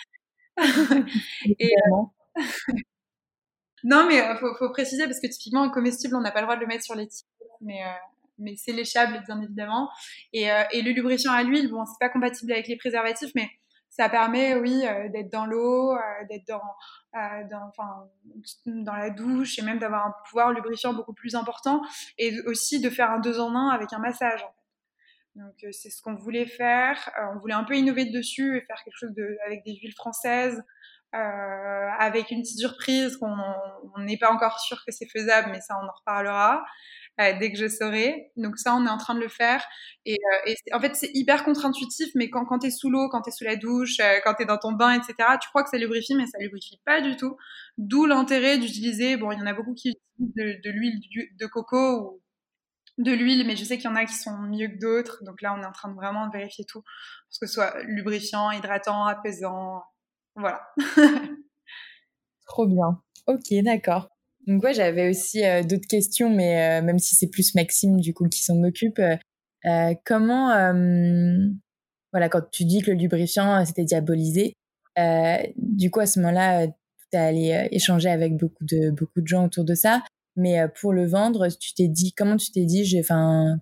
[1.58, 2.42] et, euh,
[3.82, 6.54] non, mais faut, faut préciser parce que typiquement, un comestible, on n'a pas le droit
[6.54, 7.28] de le mettre sur les titres,
[7.60, 7.80] mais
[8.38, 9.90] mais c'est léchable bien évidemment.
[10.32, 13.48] Et, euh, et le lubrifiant à l'huile, bon, c'est pas compatible avec les préservatifs, mais
[13.90, 16.60] ça permet, oui, euh, d'être dans l'eau, euh, d'être dans,
[18.66, 21.80] dans, la douche et même d'avoir un pouvoir lubrifiant beaucoup plus important
[22.18, 24.44] et aussi de faire un deux en un avec un massage.
[25.36, 27.10] Donc c'est ce qu'on voulait faire.
[27.34, 29.12] on voulait un peu innover dessus et faire quelque chose
[29.46, 30.62] avec des huiles françaises,
[31.12, 33.36] avec une petite surprise qu'on
[33.98, 36.64] n'est pas encore sûr que c'est faisable, mais ça on en reparlera.
[37.20, 38.32] Euh, dès que je saurai.
[38.36, 39.64] Donc ça, on est en train de le faire.
[40.04, 40.16] Et,
[40.48, 43.28] euh, en fait, c'est hyper contre-intuitif, mais quand, quand tu es sous l'eau, quand tu
[43.28, 45.70] es sous la douche, euh, quand tu es dans ton bain, etc., tu crois que
[45.70, 47.36] ça lubrifie, mais ça lubrifie pas du tout.
[47.78, 51.00] D'où l'intérêt d'utiliser, bon, il y en a beaucoup qui utilisent de, de l'huile
[51.38, 52.22] de coco ou
[52.98, 55.22] de l'huile, mais je sais qu'il y en a qui sont mieux que d'autres.
[55.22, 58.50] Donc là, on est en train de vraiment vérifier tout, pour que ce soit lubrifiant,
[58.50, 59.82] hydratant, apaisant.
[60.34, 60.62] Voilà.
[62.46, 63.00] Trop bien.
[63.26, 64.13] Ok, d'accord.
[64.46, 68.12] Donc ouais, j'avais aussi euh, d'autres questions, mais euh, même si c'est plus Maxime du
[68.12, 70.48] coup qui s'en occupe, euh, comment,
[72.12, 74.54] voilà, quand tu dis que le lubrifiant c'était diabolisé,
[75.56, 76.74] du coup à ce moment-là, tu
[77.12, 80.02] es allé échanger avec beaucoup de beaucoup de gens autour de ça,
[80.36, 83.58] mais pour le vendre, tu t'es dit comment tu t'es dit, j'ai, enfin,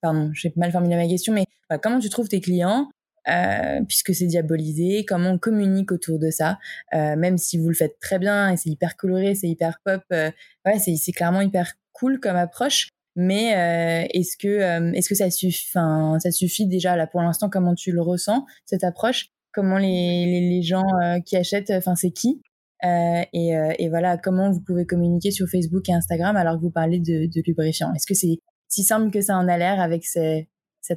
[0.00, 1.46] pardon, j'ai mal formulé ma question, mais
[1.82, 2.88] comment tu trouves tes clients
[3.28, 6.58] euh, puisque c'est diabolisé, comment on communique autour de ça,
[6.94, 10.02] euh, même si vous le faites très bien et c'est hyper coloré, c'est hyper pop,
[10.12, 10.30] euh,
[10.64, 12.88] ouais, c'est, clairement hyper cool comme approche.
[13.16, 17.74] Mais euh, est-ce que est-ce que ça suffit, ça suffit déjà là pour l'instant comment
[17.74, 19.30] tu le ressens cette approche?
[19.52, 20.84] Comment les, les, gens
[21.26, 22.40] qui achètent, enfin c'est qui?
[22.84, 27.00] Et, et, voilà comment vous pouvez communiquer sur Facebook et Instagram alors que vous parlez
[27.00, 27.92] de, de lubrifiant?
[27.94, 30.48] Est-ce que c'est si simple que ça en a l'air avec ces,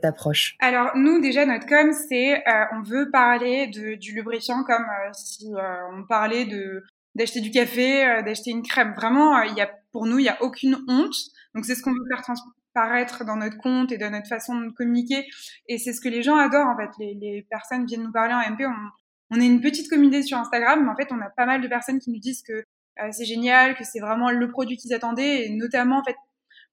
[0.03, 4.83] approche Alors nous déjà notre com c'est euh, on veut parler de, du lubrifiant comme
[4.83, 8.93] euh, si euh, on parlait de d'acheter du café, d'acheter une crème.
[8.95, 11.15] Vraiment il y pour nous il y a aucune honte.
[11.53, 14.69] Donc c'est ce qu'on veut faire transparaître dans notre compte et dans notre façon de
[14.69, 15.25] communiquer
[15.67, 16.89] et c'est ce que les gens adorent en fait.
[16.99, 18.65] Les, les personnes viennent nous parler en MP.
[18.65, 21.61] On, on est une petite communauté sur Instagram, mais en fait on a pas mal
[21.61, 22.63] de personnes qui nous disent que
[23.11, 26.15] c'est génial, que c'est vraiment le produit qu'ils attendaient et notamment en fait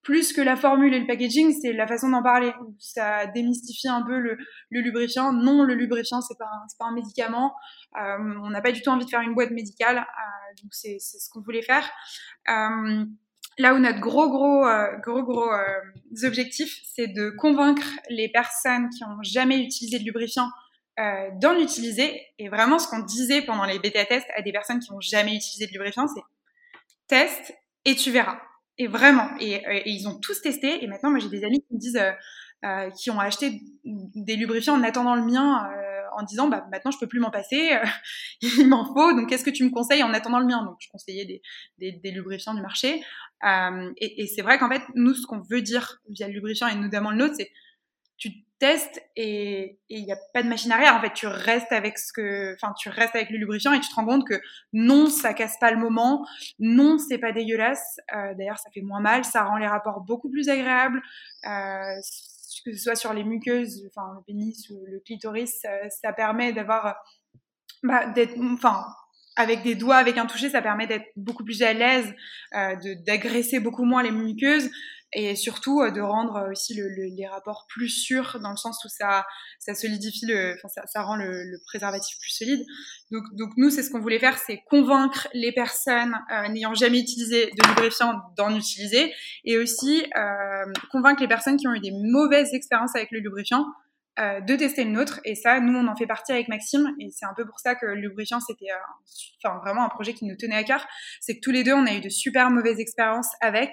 [0.03, 2.53] plus que la formule et le packaging, c'est la façon d'en parler.
[2.79, 4.39] Ça démystifie un peu le,
[4.71, 5.33] lubrifiant.
[5.33, 7.55] Non, le lubrifiant, c'est pas un, pas un médicament.
[7.97, 9.99] Euh, on n'a pas du tout envie de faire une boîte médicale.
[9.99, 11.85] Euh, donc c'est ce qu'on voulait faire.
[12.49, 13.05] Euh,
[13.59, 15.51] là où notre gros gros euh, gros gros
[16.25, 20.49] objectif, c'est de convaincre les personnes qui ont jamais utilisé de lubrifiant
[21.35, 22.27] d'en utiliser.
[22.41, 25.37] Et vraiment, ce qu'on disait pendant les bêta tests à des personnes qui n'ont jamais
[25.37, 26.23] utilisé de lubrifiant, c'est
[27.07, 28.41] teste et tu verras.
[28.79, 30.83] Et vraiment, et, et, ils ont tous testé.
[30.83, 32.13] Et maintenant, moi, j'ai des amis qui me disent, euh,
[32.65, 36.91] euh, qui ont acheté des lubrifiants en attendant le mien, euh, en disant, bah maintenant,
[36.91, 37.71] je peux plus m'en passer,
[38.43, 39.13] il m'en faut.
[39.13, 40.65] Donc, qu'est-ce que tu me conseilles en attendant le mien?
[40.65, 41.43] Donc, je conseillais des,
[41.79, 43.03] des, des lubrifiants du marché.
[43.45, 46.69] Euh, et, et c'est vrai qu'en fait, nous, ce qu'on veut dire via le lubrifiant
[46.69, 47.51] et notamment le nôtre, c'est
[48.17, 50.95] tu testes et il n'y a pas de machine arrière.
[50.95, 53.89] En fait, tu restes avec ce que, enfin, tu restes avec le lubrifiant et tu
[53.89, 54.41] te rends compte que
[54.73, 56.27] non, ça casse pas le moment,
[56.59, 57.99] non, c'est pas dégueulasse.
[58.15, 61.01] Euh, D'ailleurs, ça fait moins mal, ça rend les rapports beaucoup plus agréables.
[61.47, 62.01] Euh,
[62.65, 65.65] que ce soit sur les muqueuses, enfin le pénis ou le clitoris,
[66.03, 66.97] ça, permet d'avoir,
[67.83, 68.85] bah, d'être, enfin,
[69.37, 72.13] avec des doigts, avec un toucher, ça permet d'être beaucoup plus à l'aise,
[72.57, 72.75] euh,
[73.07, 74.71] d'agresser beaucoup moins les muqueuses
[75.13, 78.57] et surtout euh, de rendre euh, aussi le, le, les rapports plus sûrs dans le
[78.57, 79.25] sens où ça,
[79.59, 82.65] ça solidifie le, ça, ça rend le, le, préservatif plus solide.
[83.11, 87.01] Donc, donc nous, c'est ce qu'on voulait faire, c'est convaincre les personnes euh, n'ayant jamais
[87.01, 91.93] utilisé de lubrifiant d'en utiliser et aussi euh, convaincre les personnes qui ont eu des
[91.93, 93.65] mauvaises expériences avec le lubrifiant
[94.21, 95.21] euh, de tester le nôtre.
[95.25, 96.93] Et ça, nous, on en fait partie avec Maxime.
[96.99, 100.25] Et c'est un peu pour ça que le lubrifiant, c'était euh, vraiment un projet qui
[100.25, 100.85] nous tenait à cœur.
[101.21, 103.71] C'est que tous les deux, on a eu de super mauvaises expériences avec.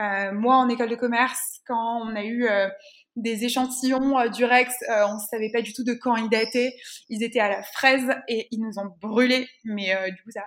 [0.00, 2.68] Euh, moi, en école de commerce, quand on a eu euh,
[3.16, 6.28] des échantillons euh, du Rex, euh, on ne savait pas du tout de quand ils
[6.28, 6.72] dataient.
[7.08, 9.48] Ils étaient à la fraise et ils nous ont brûlés.
[9.64, 10.42] Mais du coup, ça,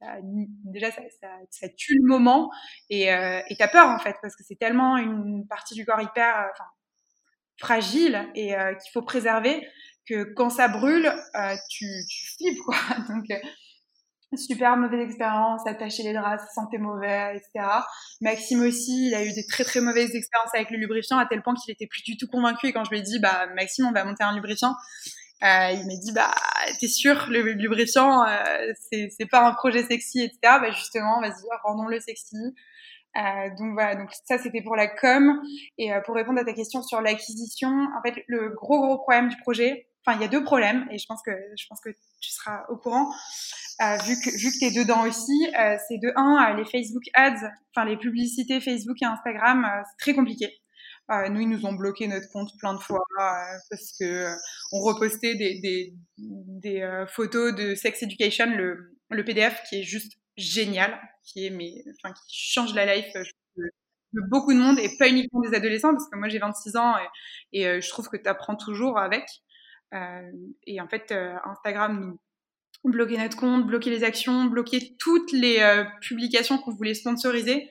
[0.00, 1.02] ça, déjà, ça,
[1.50, 2.50] ça, tue le moment
[2.90, 3.06] et
[3.58, 6.50] t'as peur en fait parce que c'est tellement une partie du corps hyper
[7.56, 9.66] fragile et qu'il faut préserver
[10.08, 11.12] que quand ça brûle,
[11.70, 12.76] tu, tu flippes quoi.
[13.08, 13.26] Donc
[14.36, 17.66] super mauvaise expérience, attacher les draps, ça sentait mauvais, etc.
[18.20, 21.42] Maxime aussi, il a eu des très très mauvaises expériences avec le lubrifiant à tel
[21.42, 23.86] point qu'il était plus du tout convaincu et quand je lui ai dit bah Maxime
[23.86, 24.74] on va monter un lubrifiant,
[25.42, 26.34] euh, il m'a dit bah
[26.80, 30.38] t'es sûr le lubrifiant euh, c'est c'est pas un projet sexy etc.
[30.42, 31.32] Bah justement vas-y
[31.64, 32.36] rendons-le sexy.
[33.16, 35.40] Euh, donc voilà, donc ça c'était pour la com
[35.78, 39.28] et euh, pour répondre à ta question sur l'acquisition, en fait le gros gros problème
[39.28, 41.90] du projet, enfin il y a deux problèmes et je pense que je pense que
[42.20, 43.10] tu seras au courant.
[43.80, 47.04] Euh, vu que vu que t'es dedans aussi, euh, c'est de un euh, les Facebook
[47.14, 50.48] ads, enfin les publicités Facebook et Instagram, euh, c'est très compliqué.
[51.30, 53.04] nous, ils nous ont bloqué notre compte plein de fois
[53.70, 54.26] parce que
[54.72, 60.18] on repostait des, des, des photos de Sex Education, le, le PDF qui est juste
[60.36, 61.72] génial, qui est mais
[62.04, 63.12] enfin qui change la life
[63.56, 63.62] de,
[64.14, 66.94] de beaucoup de monde et pas uniquement des adolescents parce que moi j'ai 26 ans
[67.52, 69.24] et, et je trouve que tu apprends toujours avec.
[70.66, 71.12] et en fait,
[71.44, 72.18] Instagram nous
[72.84, 77.70] bloquer notre compte, bloquer les actions, bloquer toutes les euh, publications qu'on voulait sponsoriser.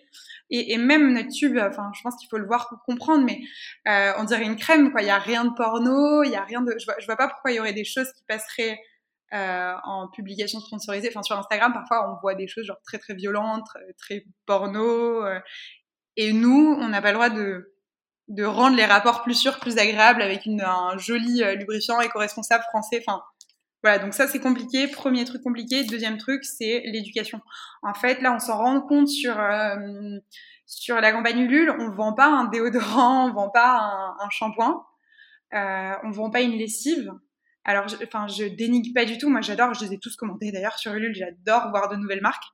[0.50, 3.42] Et, et, même notre tube, enfin, je pense qu'il faut le voir pour comprendre, mais
[3.88, 5.02] euh, on dirait une crème, quoi.
[5.02, 6.74] Il y a rien de porno, il y a rien de.
[6.80, 8.80] Je vois, je vois pas pourquoi il y aurait des choses qui passeraient
[9.34, 11.10] euh, en publication sponsorisée.
[11.10, 13.68] Enfin, sur Instagram, parfois, on voit des choses genre très très violentes,
[13.98, 15.26] très porno.
[15.26, 15.40] Euh,
[16.16, 17.74] et nous, on n'a pas le droit de
[18.28, 22.64] de rendre les rapports plus sûrs, plus agréables avec une, un joli euh, lubrifiant éco-responsable
[22.70, 23.04] français.
[23.06, 23.22] Enfin,
[23.84, 24.88] voilà, donc ça c'est compliqué.
[24.88, 25.84] Premier truc compliqué.
[25.84, 27.42] Deuxième truc, c'est l'éducation.
[27.84, 29.76] En fait, là, on s'en rend compte sur euh,
[30.66, 34.86] sur la campagne Ulule, on vend pas un déodorant, on vend pas un, shampoing,
[35.54, 37.12] euh, on vend pas une lessive.
[37.64, 39.30] Alors, je, enfin, je dénigre pas du tout.
[39.30, 39.74] Moi, j'adore.
[39.74, 41.16] Je les ai tous commentés d'ailleurs sur Ulule.
[41.16, 42.46] J'adore voir de nouvelles marques.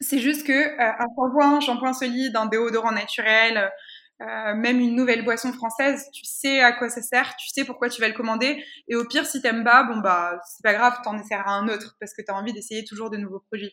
[0.00, 3.70] C'est juste que euh, un shampoing, un shampoing solide, un déodorant naturel,
[4.20, 7.88] euh, même une nouvelle boisson française, tu sais à quoi ça sert, tu sais pourquoi
[7.88, 8.62] tu vas le commander.
[8.88, 11.96] Et au pire, si t'aimes pas, bon bah c'est pas grave, t'en essaieras un autre
[11.98, 13.72] parce que t'as envie d'essayer toujours de nouveaux produits.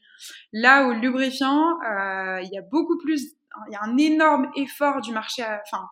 [0.53, 3.35] Là, au lubrifiant, euh, il y a beaucoup plus,
[3.67, 5.87] il y a un énorme effort du marché, enfin,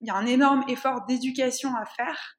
[0.00, 2.38] il y a un énorme effort d'éducation à faire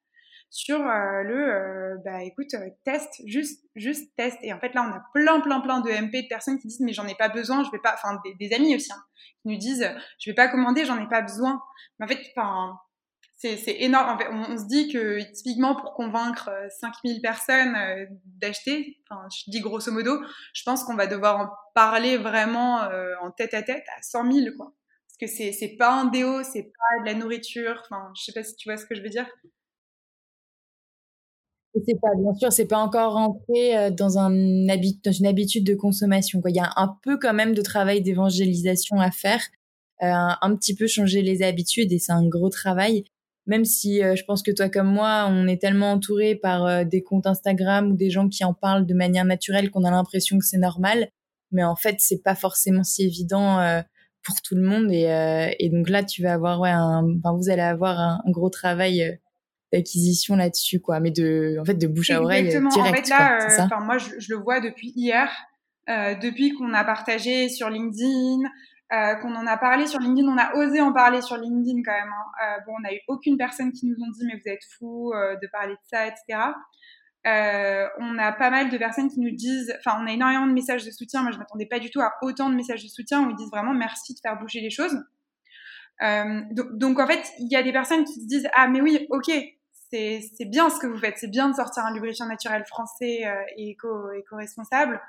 [0.56, 5.40] sur le bah écoute test juste juste test et en fait là on a plein
[5.40, 7.80] plein plein de MP de personnes qui disent mais j'en ai pas besoin je vais
[7.80, 9.04] pas enfin des, amis aussi hein,
[9.42, 9.90] qui nous disent
[10.20, 11.60] je vais pas commander j'en ai pas besoin
[11.98, 12.22] mais en fait
[13.58, 14.18] c'est énorme.
[14.32, 19.60] on, se dit que typiquement pour convaincre 5000 euh, personnes euh, d'acheter, enfin, je dis
[19.60, 20.22] grosso modo,
[20.54, 24.32] je pense qu'on va devoir en parler vraiment euh, en tête à tête à 100
[24.32, 24.74] 000, quoi.
[25.08, 27.82] Parce que c'est pas un déo, c'est pas de la nourriture.
[27.84, 29.28] Enfin, je sais pas si tu vois ce que je veux dire.
[31.76, 36.40] C'est pas, bien sûr, c'est pas encore rentré dans, un dans une habitude de consommation.
[36.40, 36.52] Quoi.
[36.52, 39.42] Il y a un peu quand même de travail d'évangélisation à faire,
[40.00, 43.06] un petit peu changer les habitudes et c'est un gros travail
[43.46, 46.84] même si euh, je pense que toi comme moi, on est tellement entouré par euh,
[46.84, 50.38] des comptes Instagram ou des gens qui en parlent de manière naturelle qu'on a l'impression
[50.40, 51.10] que c'est normal,
[51.52, 53.82] mais en fait c'est pas forcément si évident euh,
[54.24, 57.50] pour tout le monde et, et, donc là tu vas avoir ouais un, enfin vous
[57.50, 59.20] allez avoir un, gros travail
[59.74, 62.78] d'acquisition là-dessus quoi, mais de en fait de bouche à oreille direct.
[62.78, 65.30] En fait là, moi je, je, le vois depuis hier,
[65.88, 68.48] depuis qu'on a partagé sur LinkedIn.
[68.94, 71.94] Euh, qu'on en a parlé sur LinkedIn, on a osé en parler sur LinkedIn quand
[71.94, 72.12] même.
[72.14, 72.46] Hein.
[72.46, 75.12] Euh, bon, on n'a eu aucune personne qui nous ont dit mais vous êtes fous
[75.14, 76.40] euh, de parler de ça, etc.
[77.98, 80.86] on a pas mal de personnes qui nous disent, enfin, on a énormément de messages
[80.86, 81.24] de soutien.
[81.24, 83.50] Moi, je m'attendais pas du tout à autant de messages de soutien où ils disent
[83.50, 84.96] vraiment merci de faire bouger les choses.
[86.02, 89.32] Donc, en fait, il y a des personnes qui se disent ah mais oui, ok,
[89.94, 93.22] c'est bien ce que vous faites, c'est bien de sortir un lubrifiant naturel français
[93.58, 95.00] et éco-responsable.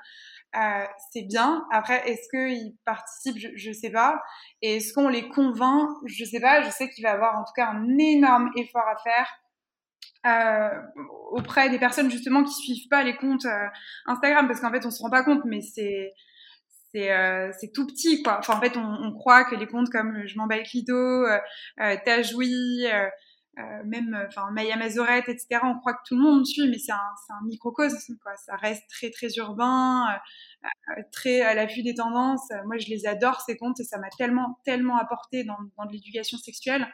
[0.55, 1.65] Euh, c'est bien.
[1.71, 3.51] Après, est-ce qu'ils participent?
[3.55, 4.21] Je, ne sais pas.
[4.61, 5.89] Et est-ce qu'on les convainc?
[6.05, 6.61] Je sais pas.
[6.61, 9.27] Je sais qu'il va y avoir en tout cas un énorme effort à faire
[10.25, 10.81] euh,
[11.31, 13.67] auprès des personnes justement qui suivent pas les comptes euh,
[14.05, 16.13] Instagram, parce qu'en fait, on se rend pas compte, mais c'est
[17.73, 18.37] tout petit quoi.
[18.39, 21.95] Enfin, en fait, on, croit que les comptes comme je m'en bats le clito, euh,
[22.05, 22.85] Tajoui,
[23.57, 25.61] euh, même euh, enfin Maya Mazorette, etc.
[25.63, 26.97] On croit que tout le monde suit, mais c'est un,
[27.29, 28.35] un, microcosme, quoi.
[28.35, 30.19] Ça reste très très urbain,
[30.65, 32.49] euh, très à l'affût des tendances.
[32.65, 35.93] Moi, je les adore ces comptes et ça m'a tellement tellement apporté dans, dans de
[35.93, 36.85] l'éducation sexuelle.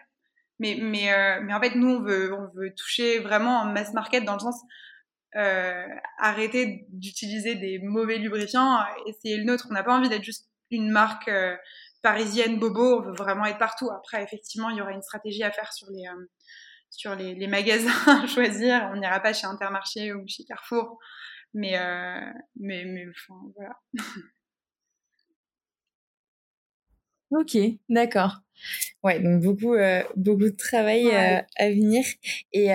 [0.59, 1.09] Mais mais
[1.41, 4.39] mais en fait, nous, on veut on veut toucher vraiment en mass market dans le
[4.39, 4.61] sens
[6.19, 9.67] arrêter d'utiliser des mauvais lubrifiants, essayer le nôtre.
[9.71, 11.31] On n'a pas envie d'être juste une marque
[12.01, 13.89] parisienne bobo, on veut vraiment être partout.
[13.91, 16.07] Après, effectivement, il y aura une stratégie à faire sur les,
[16.89, 17.89] sur les, magasins
[18.23, 18.89] à choisir.
[18.93, 20.99] On n'ira pas chez Intermarché ou chez Carrefour.
[21.53, 23.75] Mais, euh, mais, mais enfin, voilà.
[27.31, 27.57] ok,
[27.89, 28.37] d'accord.
[29.03, 32.05] Ouais, donc beaucoup, euh, beaucoup de travail euh, à venir.
[32.53, 32.69] Et,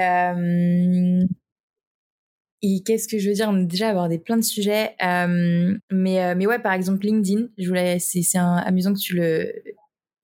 [2.63, 3.49] et qu'est-ce que je veux dire?
[3.51, 4.95] On a déjà abordé plein de sujets.
[5.01, 9.53] mais, mais ouais, par exemple, LinkedIn, je voulais, c'est, c'est amusant que tu le,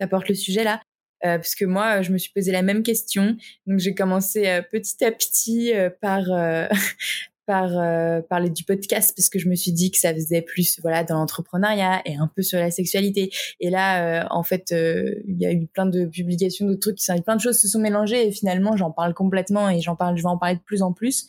[0.01, 0.81] apportes le sujet là.
[1.25, 3.37] Euh, parce que moi, je me suis posé la même question.
[3.67, 6.25] Donc, j'ai commencé euh, petit à petit euh, par
[7.47, 7.71] par
[8.29, 11.17] parler du podcast parce que je me suis dit que ça faisait plus voilà dans
[11.17, 13.31] l'entrepreneuriat et un peu sur la sexualité.
[13.61, 17.21] Et là en fait il y a eu plein de publications d'autres trucs qui sont
[17.21, 20.23] plein de choses se sont mélangées et finalement j'en parle complètement et j'en parle je
[20.23, 21.27] vais en parler de plus en plus.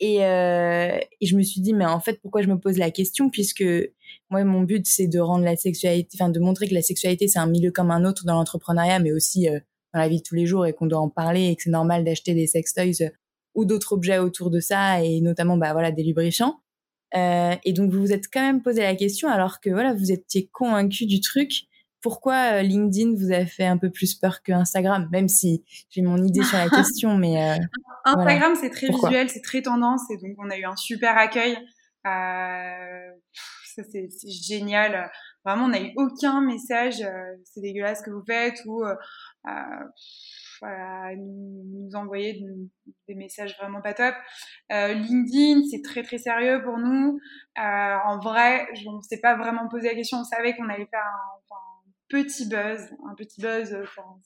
[0.00, 3.30] Et, et je me suis dit mais en fait pourquoi je me pose la question
[3.30, 3.64] puisque
[4.30, 7.40] moi, mon but, c'est de rendre la sexualité, enfin, de montrer que la sexualité, c'est
[7.40, 9.58] un milieu comme un autre dans l'entrepreneuriat, mais aussi euh,
[9.92, 11.70] dans la vie de tous les jours et qu'on doit en parler et que c'est
[11.70, 13.10] normal d'acheter des sex toys euh,
[13.54, 16.60] ou d'autres objets autour de ça et notamment, bah, voilà, des lubrifiants.
[17.16, 20.12] Euh, et donc, vous vous êtes quand même posé la question alors que, voilà, vous
[20.12, 21.64] étiez convaincu du truc.
[22.02, 26.22] Pourquoi LinkedIn vous a fait un peu plus peur que Instagram, même si j'ai mon
[26.22, 27.58] idée sur la question, mais
[28.06, 31.58] Instagram c'est très visuel, c'est très tendance et donc on a eu un super accueil.
[32.06, 33.10] Euh,
[33.74, 35.10] ça c'est génial.
[35.44, 38.82] Vraiment, on n'a eu aucun message, euh, c'est dégueulasse ce que vous faites, ou
[40.62, 42.42] euh, euh voilà, nous, envoyer
[43.08, 44.14] des messages vraiment pas top.
[44.72, 47.18] Euh, LinkedIn, c'est très très sérieux pour nous.
[47.58, 50.18] Euh, en vrai, on ne s'est pas vraiment posé la question.
[50.18, 51.56] On savait qu'on allait faire un,
[52.08, 54.20] petit buzz, un petit buzz, enfin,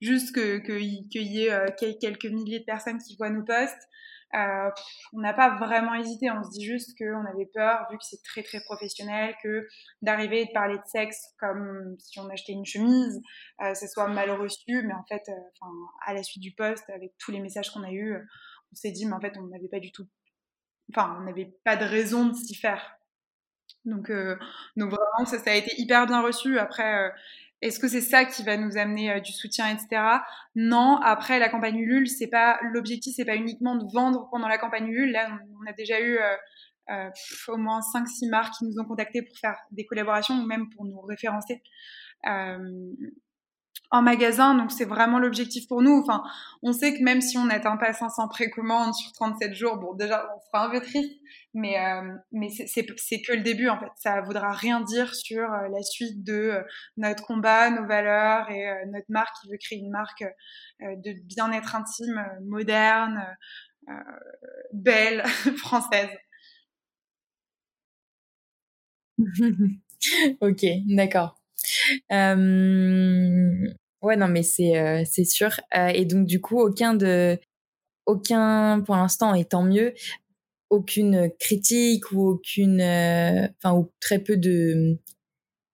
[0.00, 3.88] juste que qu'il y ait quelques milliers de personnes qui voient nos posts.
[4.34, 4.70] Euh,
[5.12, 8.22] on n'a pas vraiment hésité, on se dit juste qu'on avait peur, vu que c'est
[8.22, 9.66] très très professionnel, que
[10.00, 13.20] d'arriver et de parler de sexe comme si on achetait une chemise,
[13.62, 15.66] euh, ce soit mal reçu, mais en fait, euh,
[16.06, 18.16] à la suite du poste, avec tous les messages qu'on a eus,
[18.72, 20.08] on s'est dit, mais en fait, on n'avait pas du tout,
[20.90, 22.96] enfin, on n'avait pas de raison de s'y faire.
[23.84, 24.36] Donc, euh,
[24.76, 26.58] donc vraiment, ça, ça a été hyper bien reçu.
[26.58, 27.12] Après,
[27.62, 30.02] est-ce que c'est ça qui va nous amener euh, du soutien, etc.
[30.56, 30.96] Non.
[30.96, 34.88] Après, la campagne Ulule, c'est pas l'objectif, c'est pas uniquement de vendre pendant la campagne
[34.88, 35.12] Ulule.
[35.12, 36.36] Là, on, a déjà eu euh,
[36.90, 37.10] euh,
[37.48, 40.84] au moins 5-6 marques qui nous ont contactés pour faire des collaborations ou même pour
[40.84, 41.62] nous référencer.
[43.92, 46.00] En magasin, donc c'est vraiment l'objectif pour nous.
[46.00, 46.24] Enfin,
[46.62, 50.26] on sait que même si on n'atteint pas 500 précommandes sur 37 jours, bon, déjà,
[50.34, 51.12] on sera un peu triste,
[51.52, 53.90] mais, euh, mais c'est que le début, en fait.
[53.96, 56.62] Ça voudra rien dire sur euh, la suite de euh,
[56.96, 60.24] notre combat, nos valeurs et notre marque qui veut créer une marque
[60.80, 63.26] de bien-être intime, moderne,
[64.72, 65.22] belle,
[65.58, 66.08] française.
[70.40, 71.36] ok, d'accord.
[74.02, 75.50] Ouais, non, mais c'est euh, c'est sûr.
[75.76, 77.38] Euh, et donc du coup, aucun de
[78.06, 79.94] aucun pour l'instant, et tant mieux,
[80.70, 84.98] aucune critique ou aucune, euh, enfin ou très peu de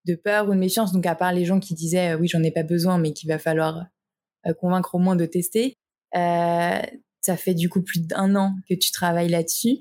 [0.06, 0.92] de peur ou de méfiance.
[0.92, 3.38] Donc à part les gens qui disaient oui, j'en ai pas besoin, mais qu'il va
[3.38, 3.86] falloir
[4.60, 5.74] convaincre au moins de tester.
[6.14, 9.78] ça fait du coup plus d'un an que tu travailles là-dessus.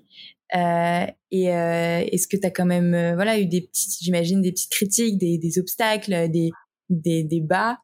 [0.54, 5.18] et est-ce que tu as quand même voilà eu des petites j'imagine des petites critiques
[5.18, 6.52] des, des obstacles des
[6.90, 7.80] des débats.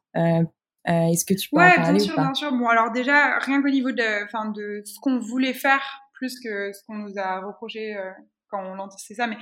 [0.88, 2.52] Euh, Est-ce que tu peux ouais, en parler bien sûr, bien sûr.
[2.52, 6.72] Bon, alors déjà, rien qu'au niveau de, enfin, de ce qu'on voulait faire, plus que
[6.72, 8.10] ce qu'on nous a reproché euh,
[8.48, 9.38] quand on lançait ça, mais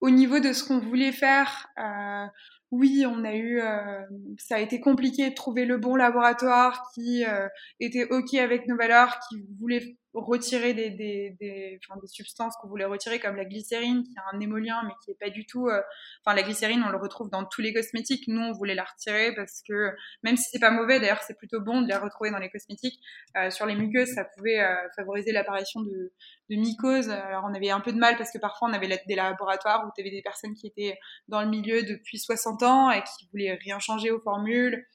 [0.00, 2.26] au niveau de ce qu'on voulait faire, euh,
[2.72, 4.00] oui, on a eu, euh,
[4.38, 7.46] ça a été compliqué de trouver le bon laboratoire qui euh,
[7.80, 12.84] était ok avec nos valeurs, qui voulait retirer des, des, des, enfin, substances qu'on voulait
[12.84, 15.68] retirer, comme la glycérine, qui est un émollient, mais qui est pas du tout.
[15.68, 15.80] Euh,
[16.24, 18.24] enfin, la glycérine, on le retrouve dans tous les cosmétiques.
[18.28, 19.90] Nous, on voulait la retirer parce que,
[20.22, 23.00] même si c'est pas mauvais, d'ailleurs, c'est plutôt bon de la retrouver dans les cosmétiques.
[23.36, 26.12] Euh, sur les muqueuses, ça pouvait euh, favoriser l'apparition de,
[26.50, 27.10] de mycoses.
[27.10, 29.90] Alors, on avait un peu de mal parce que parfois, on avait des laboratoires où
[29.94, 30.98] tu avais des personnes qui étaient
[31.28, 34.86] dans le milieu depuis 60 ans et qui voulaient rien changer aux formules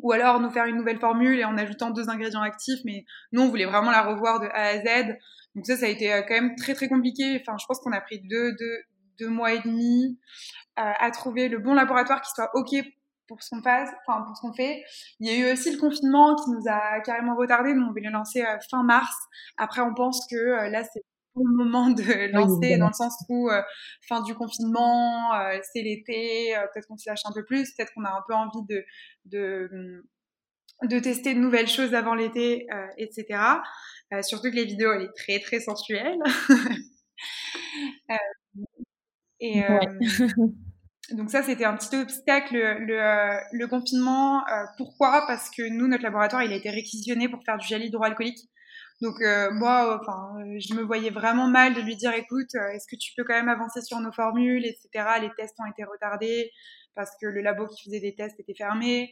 [0.00, 3.42] ou alors nous faire une nouvelle formule et en ajoutant deux ingrédients actifs, mais nous
[3.42, 5.16] on voulait vraiment la revoir de A à Z.
[5.54, 7.38] Donc ça, ça a été euh, quand même très très compliqué.
[7.40, 8.76] Enfin, je pense qu'on a pris deux, deux,
[9.18, 10.18] deux mois et demi
[10.78, 12.74] euh, à trouver le bon laboratoire qui soit ok
[13.28, 14.82] pour ce qu'on passe, enfin pour ce qu'on fait.
[15.20, 17.74] Il y a eu aussi le confinement qui nous a carrément retardé.
[17.74, 19.14] Nous on voulait lancer euh, fin mars.
[19.58, 21.02] Après, on pense que là c'est
[21.34, 23.62] bon moment de lancer dans le sens où euh,
[24.08, 27.92] fin du confinement, euh, c'est l'été, euh, peut-être qu'on se lâche un peu plus, peut-être
[27.94, 28.84] qu'on a un peu envie de,
[29.26, 30.04] de,
[30.84, 32.66] de tester de nouvelles choses avant l'été,
[32.98, 33.60] etc.
[34.22, 36.18] surtout que les vidéos, elle est très très sensuelle.
[39.40, 39.62] et
[41.12, 44.42] donc ça, c'était un petit obstacle, le, le confinement.
[44.76, 45.24] pourquoi?
[45.26, 48.48] Parce que nous, notre laboratoire, il a été réquisitionné pour faire du gel hydroalcoolique.
[49.02, 52.68] Donc euh, moi, enfin, euh, je me voyais vraiment mal de lui dire, écoute, euh,
[52.68, 54.88] est-ce que tu peux quand même avancer sur nos formules, etc.
[55.20, 56.52] Les tests ont été retardés
[56.94, 59.10] parce que le labo qui faisait des tests était fermé.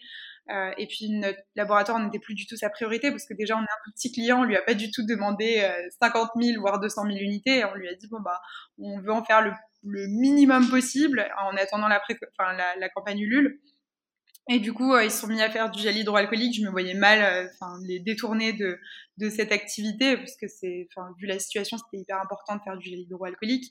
[0.50, 3.62] Euh, et puis notre laboratoire n'était plus du tout sa priorité parce que déjà on
[3.62, 5.68] est un petit client, on lui a pas du tout demandé
[6.00, 7.64] 50 000 voire 200 000 unités.
[7.64, 8.40] on lui a dit bon bah
[8.79, 9.53] on veut en faire le,
[9.85, 12.00] le minimum possible en attendant la,
[12.38, 13.61] la, la campagne Ulule.
[14.48, 16.57] Et du coup, euh, ils se sont mis à faire du gel hydroalcoolique.
[16.57, 18.79] Je me voyais mal, euh, enfin, les détourner de,
[19.18, 22.88] de cette activité parce que c'est, vu la situation, c'était hyper important de faire du
[22.88, 23.70] gel hydroalcoolique.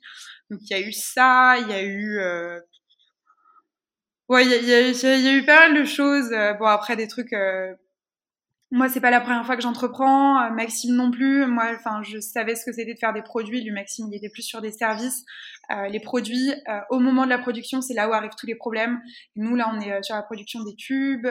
[0.50, 2.60] Donc il y a eu ça, il y a eu, euh...
[4.30, 6.32] ouais, il y a, y, y a, eu pas mal de choses.
[6.32, 7.34] Euh, bon après des trucs
[8.72, 10.40] moi, c'est pas la première fois que j'entreprends.
[10.44, 11.48] Euh, Maxime non plus.
[11.48, 13.64] Moi, enfin, je savais ce que c'était de faire des produits.
[13.64, 15.26] Lui, Maxime, il était plus sur des services.
[15.72, 18.56] Euh, les produits, euh, au moment de la production, c'est là où arrivent tous les
[18.56, 19.02] problèmes.
[19.36, 21.28] Nous, là, on est sur la production des tubes.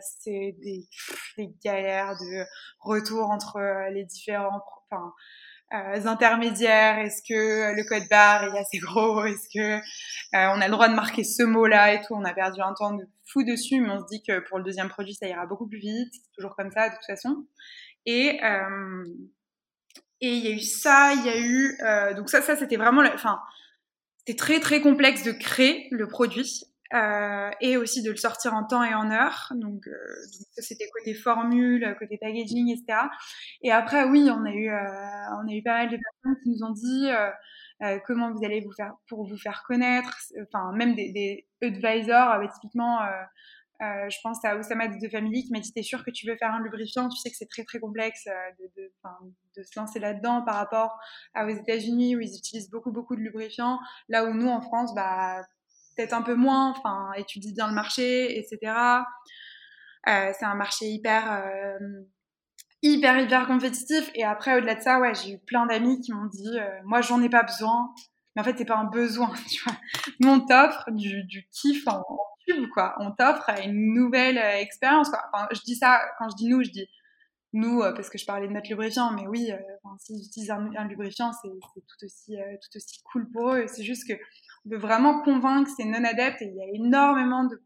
[0.00, 0.88] c'est des,
[1.38, 2.44] des, galères de
[2.80, 3.60] retour entre
[3.92, 5.12] les différents, enfin,
[5.74, 9.80] euh, intermédiaires Est-ce que le code barre est assez gros Est-ce que euh,
[10.54, 12.94] on a le droit de marquer ce mot-là et tout On a perdu un temps
[12.94, 15.68] de fou dessus, mais on se dit que pour le deuxième produit, ça ira beaucoup
[15.68, 16.12] plus vite.
[16.12, 17.46] C'est toujours comme ça de toute façon.
[18.06, 19.04] Et euh,
[20.20, 23.02] il y a eu ça, il y a eu euh, donc ça, ça c'était vraiment,
[23.14, 23.40] enfin,
[24.18, 26.64] c'était très très complexe de créer le produit.
[26.94, 29.52] Euh, et aussi de le sortir en temps et en heure.
[29.54, 29.92] Donc, euh,
[30.58, 33.08] c'était côté formule, côté packaging, etc.
[33.62, 36.50] Et après, oui, on a eu, euh, on a eu pas mal de personnes qui
[36.50, 37.30] nous ont dit euh,
[37.82, 40.14] euh, comment vous allez vous faire pour vous faire connaître.
[40.42, 43.00] Enfin, même des, des advisors, typiquement.
[43.02, 46.36] Euh, je pense à Oussama de Family qui m'a dit T'es sûr que tu veux
[46.36, 47.08] faire un lubrifiant?
[47.08, 48.26] Tu sais que c'est très très complexe
[48.60, 48.92] de, de,
[49.56, 51.00] de se lancer là-dedans par rapport
[51.36, 53.80] aux États-Unis où ils utilisent beaucoup beaucoup de lubrifiants.
[54.08, 55.42] Là où nous en France, bah,
[55.96, 58.72] peut-être un peu moins, enfin, étudie bien le marché, etc.
[60.08, 62.02] Euh, c'est un marché hyper, euh,
[62.82, 64.10] hyper, hyper compétitif.
[64.14, 67.00] Et après, au-delà de ça, ouais, j'ai eu plein d'amis qui m'ont dit, euh, moi,
[67.00, 67.92] j'en ai pas besoin.
[68.34, 69.76] Mais en fait, c'est pas un besoin, tu vois.
[70.20, 72.02] Nous, on t'offre du, kiff en,
[72.46, 72.96] tube, quoi.
[72.98, 75.22] On t'offre une nouvelle expérience, quoi.
[75.32, 76.88] Enfin, je dis ça, quand je dis nous, je dis
[77.52, 79.52] nous, parce que je parlais de notre lubrifiant, mais oui,
[79.84, 83.66] enfin, s'ils utilisent un, un lubrifiant, c'est tout aussi, tout aussi cool pour eux.
[83.68, 84.14] C'est juste que
[84.64, 86.42] de vraiment convaincre ces non-adeptes.
[86.42, 87.62] Et il y a énormément de,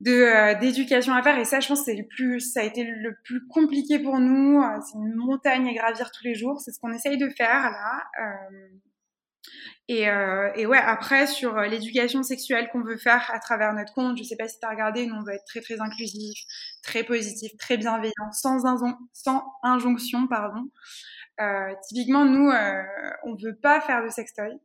[0.00, 3.16] de d'éducation à faire et ça je pense c'est le plus ça a été le
[3.24, 6.92] plus compliqué pour nous c'est une montagne à gravir tous les jours c'est ce qu'on
[6.92, 8.04] essaye de faire là
[9.88, 13.94] et, euh, et, ouais, après, sur euh, l'éducation sexuelle qu'on veut faire à travers notre
[13.94, 16.38] compte, je sais pas si tu as regardé, nous, on veut être très, très inclusif,
[16.82, 18.64] très positif, très bienveillant, sans,
[19.14, 20.70] sans injonction, pardon.
[21.40, 22.82] Euh, typiquement, nous, euh,
[23.24, 24.58] on veut pas faire de sextoy.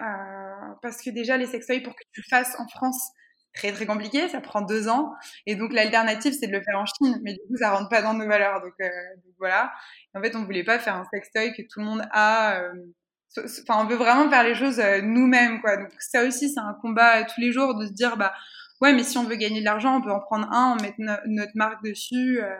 [0.00, 3.10] Euh, parce que déjà, les sextoys, pour que tu le fasses en France,
[3.54, 5.12] très, très compliqué, ça prend deux ans.
[5.46, 7.20] Et donc, l'alternative, c'est de le faire en Chine.
[7.22, 8.60] Mais du coup, ça rentre pas dans nos valeurs.
[8.60, 8.88] Donc, euh,
[9.38, 9.72] voilà.
[10.14, 12.62] en fait, on voulait pas faire un sextoy que tout le monde a
[13.36, 15.76] Enfin, on veut vraiment faire les choses euh, nous-mêmes, quoi.
[15.76, 18.32] Donc ça aussi, c'est un combat tous les jours de se dire, bah
[18.80, 20.94] ouais, mais si on veut gagner de l'argent, on peut en prendre un, on met
[21.26, 22.54] notre marque dessus euh,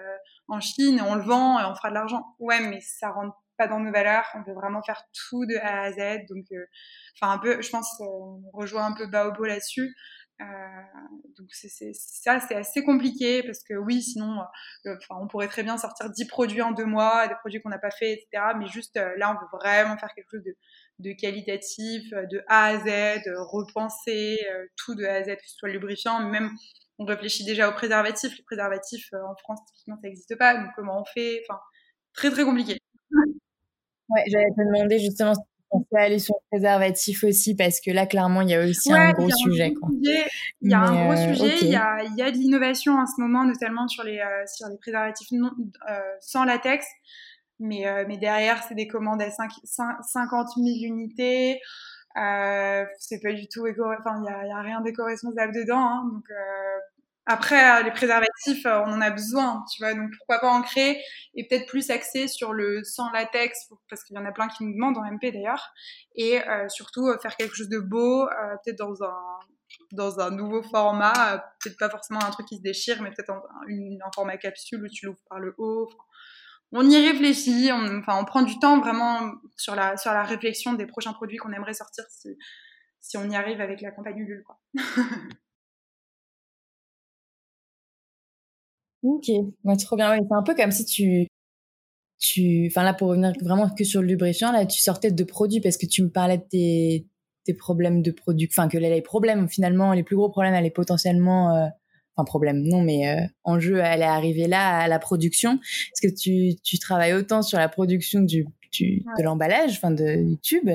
[0.48, 2.36] en Chine, et on le vend et on fera de l'argent.
[2.38, 4.24] Ouais, mais ça rentre pas dans nos valeurs.
[4.34, 6.26] On veut vraiment faire tout de A à Z.
[6.28, 6.64] Donc, euh,
[7.20, 9.94] enfin un peu, je pense, on rejoint un peu Baobo là-dessus.
[10.40, 10.44] Euh,
[11.36, 14.40] donc ça, c'est assez compliqué parce que oui, sinon,
[14.86, 17.78] euh, on pourrait très bien sortir 10 produits en deux mois, des produits qu'on n'a
[17.78, 18.52] pas fait, etc.
[18.58, 20.56] Mais juste euh, là, on veut vraiment faire quelque chose de,
[21.00, 24.38] de qualitatif, de A à Z, repenser
[24.76, 26.50] tout de A à Z, que ce soit lubrifiant, même
[26.98, 28.36] on réfléchit déjà aux préservatifs.
[28.36, 30.54] Les préservatifs en France, typiquement, ça n'existe pas.
[30.56, 31.42] Donc comment on fait?
[31.48, 31.60] Enfin,
[32.14, 32.77] très très compliqué.
[34.10, 35.34] Ouais, j'allais te demander justement
[35.70, 38.92] on peut aller sur le préservatif aussi parce que là, clairement, il y a aussi
[38.92, 39.74] un gros sujet.
[40.62, 41.56] Il y a un gros sujet.
[41.62, 44.46] Il y a, il y a de l'innovation en ce moment, notamment sur les, euh,
[44.46, 45.50] sur les préservatifs non,
[45.90, 46.86] euh, sans latex.
[47.60, 51.60] Mais, euh, mais derrière, c'est des commandes à 5, 50 000 unités.
[52.14, 53.84] c'est pas du tout éco...
[53.84, 55.80] Enfin, il y a, a, rien d'éco-responsable dedans.
[55.80, 56.24] Hein, donc,
[57.30, 60.62] après, euh, les préservatifs, euh, on en a besoin, tu vois, donc pourquoi pas en
[60.62, 60.98] créer
[61.34, 64.64] et peut-être plus axé sur le sans latex, parce qu'il y en a plein qui
[64.64, 65.74] nous demandent en MP d'ailleurs,
[66.14, 68.26] et euh, surtout faire quelque chose de beau,
[68.64, 69.14] peut-être dans un
[69.92, 74.10] dans un nouveau format, peut-être pas forcément un truc qui se déchire, mais peut-être en,
[74.14, 75.90] format capsule où tu l'ouvres par le haut.
[76.72, 80.72] on y réfléchit, on, enfin, on prend du temps vraiment sur la, sur la réflexion
[80.72, 84.58] des prochains produits qu'on aimerait sortir si, on y arrive avec la compagnie Lul, quoi.
[89.02, 89.28] Ok,
[89.64, 90.10] ouais, trop bien.
[90.10, 91.26] Ouais, c'est un peu comme si tu,
[92.18, 95.60] tu, enfin là pour revenir vraiment que sur le lubrifiant, là tu sortais de produits
[95.60, 97.06] parce que tu me parlais de tes,
[97.44, 100.70] tes problèmes de produits, enfin que les problèmes finalement, les plus gros problèmes, elle est
[100.70, 101.66] potentiellement, euh,
[102.16, 105.54] enfin problème non, mais euh, en jeu, elle est arrivée là à la production.
[105.54, 110.28] Est-ce que tu, tu travailles autant sur la production du, du de l'emballage, enfin de,
[110.28, 110.70] du tube,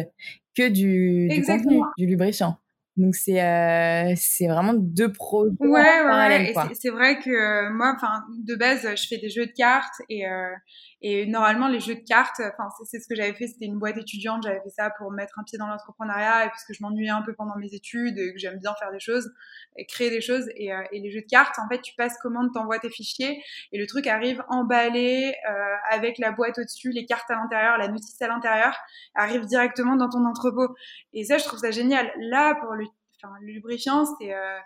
[0.55, 2.57] que du, du contenu, du lubrifiant?
[2.96, 6.56] Donc c'est euh, c'est vraiment deux projets ouais, parallèles.
[6.56, 10.02] Ouais, C'est vrai que euh, moi, enfin de base, je fais des jeux de cartes
[10.10, 10.52] et euh,
[11.04, 13.97] et normalement les jeux de cartes, enfin c'est ce que j'avais fait, c'était une boîte
[13.97, 17.10] étudiante, j'avais fait ça pour mettre un pied dans l'entrepreneuriat et parce que je m'ennuyais
[17.10, 19.30] un peu pendant mes études, et que j'aime bien faire des choses,
[19.76, 22.18] et créer des choses et, euh, et les jeux de cartes, en fait, tu passes
[22.20, 27.06] commande, t'envoies tes fichiers et le truc arrive emballé euh, avec la boîte au-dessus, les
[27.06, 28.76] cartes à l'intérieur, la notice à l'intérieur,
[29.16, 30.74] arrive directement dans ton entrepôt.
[31.14, 32.12] Et ça, je trouve ça génial.
[32.18, 32.86] Là, pour le
[33.24, 34.60] enfin, le lubrifiant, c'est euh,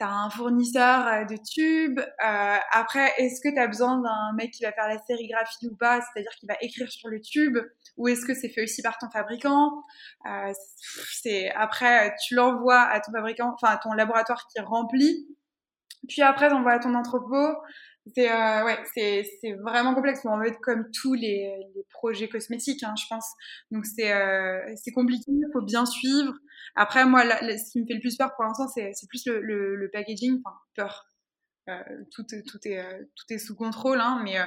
[0.00, 2.00] tu un fournisseur euh, de tubes.
[2.00, 6.00] Euh, après, est-ce que tu besoin d'un mec qui va faire la sérigraphie ou pas,
[6.00, 7.58] c'est-à-dire qui va écrire sur le tube,
[7.96, 9.84] ou est-ce que c'est fait aussi par ton fabricant?
[10.26, 10.52] Euh,
[11.12, 15.26] C'est après, tu l'envoies à ton fabricant, enfin à ton laboratoire qui remplit,
[16.08, 17.56] puis après, tu envoies à ton entrepôt.
[18.14, 20.20] C'est euh, ouais, c'est c'est vraiment complexe.
[20.24, 23.26] On va être comme tous les, les projets cosmétiques, hein, je pense.
[23.70, 25.24] Donc c'est euh, c'est compliqué.
[25.28, 26.32] Il faut bien suivre.
[26.76, 29.40] Après, moi, ce qui me fait le plus peur pour l'instant, c'est c'est plus le,
[29.40, 30.40] le, le, packaging.
[30.44, 31.06] Enfin, peur.
[31.68, 31.82] Euh,
[32.12, 34.44] tout tout est euh, tout est sous contrôle, hein, mais euh,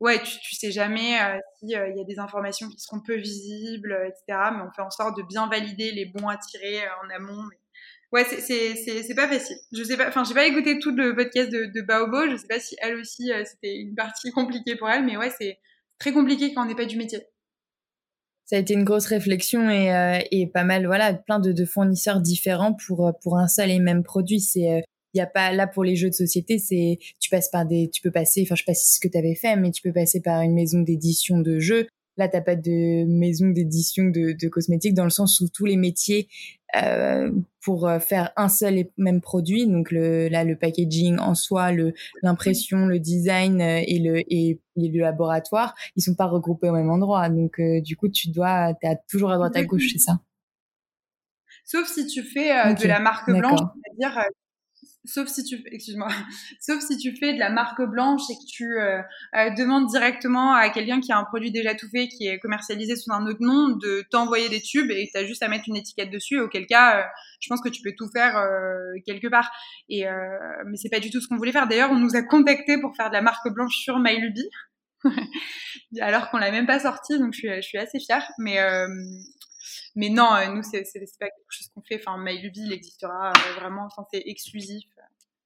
[0.00, 3.96] ouais, tu, tu sais jamais euh, s'il y a des informations qui seront peu visibles,
[4.06, 4.50] etc.
[4.54, 7.42] Mais on fait en sorte de bien valider les bons à tirer en amont.
[7.50, 7.56] Mais
[8.12, 9.56] ouais, c'est pas facile.
[9.72, 12.30] Je sais pas, enfin, j'ai pas écouté tout le podcast de, de Baobo.
[12.30, 15.30] Je sais pas si elle aussi, euh, c'était une partie compliquée pour elle, mais ouais,
[15.38, 15.58] c'est
[15.98, 17.20] très compliqué quand on n'est pas du métier.
[18.44, 21.64] Ça a été une grosse réflexion et, euh, et pas mal, voilà, plein de, de,
[21.64, 24.40] fournisseurs différents pour euh, pour un seul et même produit.
[24.40, 24.82] C'est
[25.14, 27.90] il y a pas là pour les jeux de société, c'est tu passes par des,
[27.90, 29.70] tu peux passer, enfin je sais pas si c'est ce que tu avais fait, mais
[29.70, 31.86] tu peux passer par une maison d'édition de jeux.
[32.16, 35.76] Là, t'as pas de maison d'édition de, de, cosmétiques dans le sens où tous les
[35.76, 36.28] métiers
[36.76, 37.30] euh,
[37.62, 39.66] pour euh, faire un seul et même produit.
[39.66, 41.92] Donc le, là, le packaging en soi, le
[42.22, 46.90] l'impression, le design euh, et le et, le laboratoire, ils sont pas regroupés au même
[46.90, 47.28] endroit.
[47.28, 50.20] Donc du coup, tu dois, t'es toujours à droite à gauche, c'est ça?
[51.64, 54.18] Sauf si tu fais de la marque blanche, c'est-à-dire
[55.04, 56.08] sauf si tu excuse-moi
[56.60, 59.00] sauf si tu fais de la marque blanche et que tu euh,
[59.34, 62.94] euh, demandes directement à quelqu'un qui a un produit déjà tout fait qui est commercialisé
[62.96, 65.76] sous un autre nom de t'envoyer des tubes et tu as juste à mettre une
[65.76, 67.02] étiquette dessus auquel cas euh,
[67.40, 68.40] je pense que tu peux tout faire
[69.04, 69.50] quelque part
[69.88, 70.04] et
[70.66, 72.94] mais c'est pas du tout ce qu'on voulait faire d'ailleurs on nous a contacté pour
[72.94, 74.48] faire de la marque blanche sur MyLuby
[76.00, 78.58] alors qu'on l'a même pas sorti donc je suis, je suis assez fière mais
[79.94, 80.82] mais non, euh, nous, c'est
[81.18, 82.00] pas quelque chose qu'on fait.
[82.04, 83.86] Enfin, MyLuby, il existera euh, vraiment.
[83.86, 84.84] Enfin, c'est exclusif.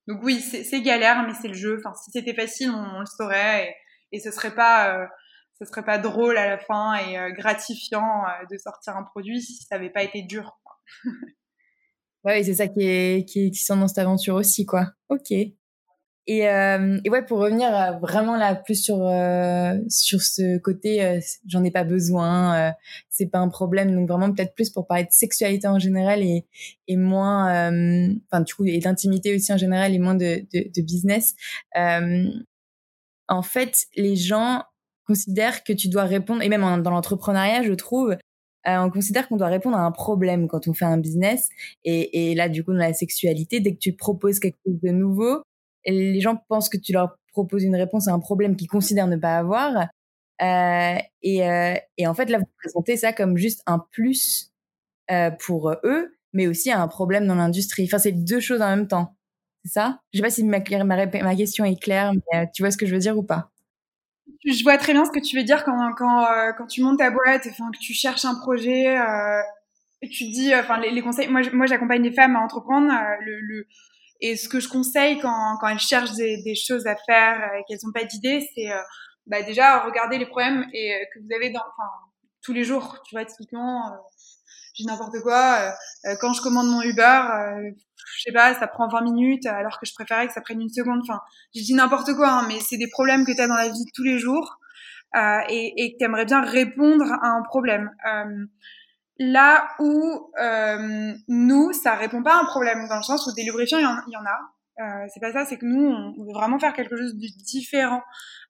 [0.09, 1.79] Donc oui, c'est galère, mais c'est le jeu.
[1.79, 3.77] Enfin, si c'était facile, on, le saurait
[4.13, 5.07] et, et ce serait pas, euh,
[5.59, 9.77] ce serait pas drôle à la fin et gratifiant de sortir un produit si ça
[9.77, 10.61] n'avait pas été dur.
[12.25, 14.93] ouais, c'est ça qui est qui est excitant dans cette aventure aussi, quoi.
[15.09, 15.33] Ok.
[16.29, 21.63] Euh, et ouais, pour revenir vraiment là plus sur euh, sur ce côté, euh, j'en
[21.63, 22.73] ai pas besoin, euh,
[23.11, 23.95] c'est pas un problème.
[23.95, 26.45] Donc vraiment peut-être plus pour parler de sexualité en général et
[26.89, 30.69] et moins, euh, enfin du coup et d'intimité aussi en général et moins de de,
[30.75, 31.35] de business.
[33.29, 34.63] en fait, les gens
[35.07, 38.17] considèrent que tu dois répondre et même dans l'entrepreneuriat, je trouve,
[38.65, 41.49] on considère qu'on doit répondre à un problème quand on fait un business.
[41.85, 44.91] Et, et là, du coup, dans la sexualité, dès que tu proposes quelque chose de
[44.91, 45.43] nouveau,
[45.93, 49.17] les gens pensent que tu leur proposes une réponse à un problème qu'ils considèrent ne
[49.17, 49.89] pas avoir.
[50.43, 54.53] Euh, et, euh, et, en fait, là, vous présentez ça comme juste un plus
[55.11, 57.85] euh, pour eux, mais aussi un problème dans l'industrie.
[57.85, 59.17] Enfin, c'est deux choses en même temps.
[59.65, 60.01] C'est ça?
[60.13, 63.01] Je sais pas si ma, question est claire, mais tu vois ce que je veux
[63.01, 63.51] dire ou pas?
[64.45, 67.43] Je vois très bien ce que tu veux dire quand, quand, tu montes ta boîte,
[67.43, 68.97] que tu cherches un projet,
[70.03, 71.29] et tu dis, enfin, les, conseils.
[71.29, 72.93] Moi, j'accompagne les femmes à entreprendre.
[74.21, 77.63] Et ce que je conseille quand, quand elles cherchent des, des choses à faire et
[77.67, 78.81] qu'elles n'ont pas d'idées, c'est euh,
[79.27, 81.91] bah déjà regarder les problèmes et euh, que vous avez dans, enfin,
[82.43, 82.99] tous les jours.
[83.07, 83.97] Tu vois, typiquement, euh,
[84.75, 85.73] j'ai n'importe quoi.
[86.21, 87.23] quand je commande mon Uber,
[88.17, 90.69] je sais pas, ça prend 20 minutes alors que je préférais que ça prenne une
[90.69, 91.01] seconde.
[91.03, 91.21] Enfin,
[91.55, 93.85] je dis n'importe quoi, hein, mais c'est des problèmes que tu as dans la vie
[93.95, 94.59] tous les jours
[95.49, 97.91] et, et que tu aimerais bien répondre à un problème.
[99.19, 103.45] Là où euh, nous, ça répond pas à un problème, dans le sens où des
[103.45, 104.53] lubrifiants, il y, en, a.
[104.79, 108.03] Euh, c'est pas ça, c'est que nous, on veut vraiment faire quelque chose de différent.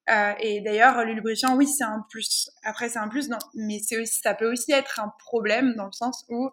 [0.09, 2.49] Euh, et d'ailleurs, le lubrifiant, oui, c'est un plus.
[2.63, 3.37] Après, c'est un plus, non.
[3.55, 6.49] Mais c'est aussi, ça peut aussi être un problème dans le sens où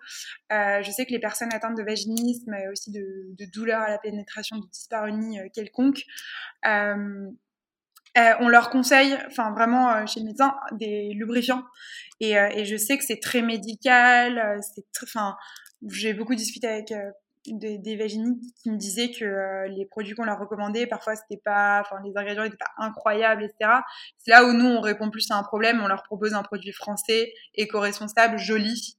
[0.53, 3.01] euh, je sais que les personnes atteintes de vaginisme et aussi de,
[3.39, 6.03] de à la pénétration de dyspareunie euh, quelconque,
[8.17, 11.65] euh, euh, on leur conseille, enfin vraiment euh, chez le médecin, des lubrifiants.
[12.21, 14.61] Et, euh, et je sais que c'est très médical.
[14.63, 15.37] c'est enfin,
[15.89, 16.95] j'ai beaucoup discuté avec
[17.47, 21.81] des, des vaginistes qui me disaient que les produits qu'on leur recommandait, parfois c'était pas,
[21.81, 23.81] enfin les ingrédients n'étaient pas incroyables, etc.
[24.19, 26.73] C'est là où nous on répond plus à un problème, on leur propose un produit
[26.73, 28.97] français, éco-responsable, joli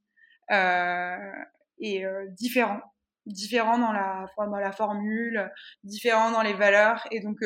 [1.80, 2.82] et différent,
[3.26, 5.52] différent dans la dans la formule,
[5.84, 7.40] différent dans les valeurs, et donc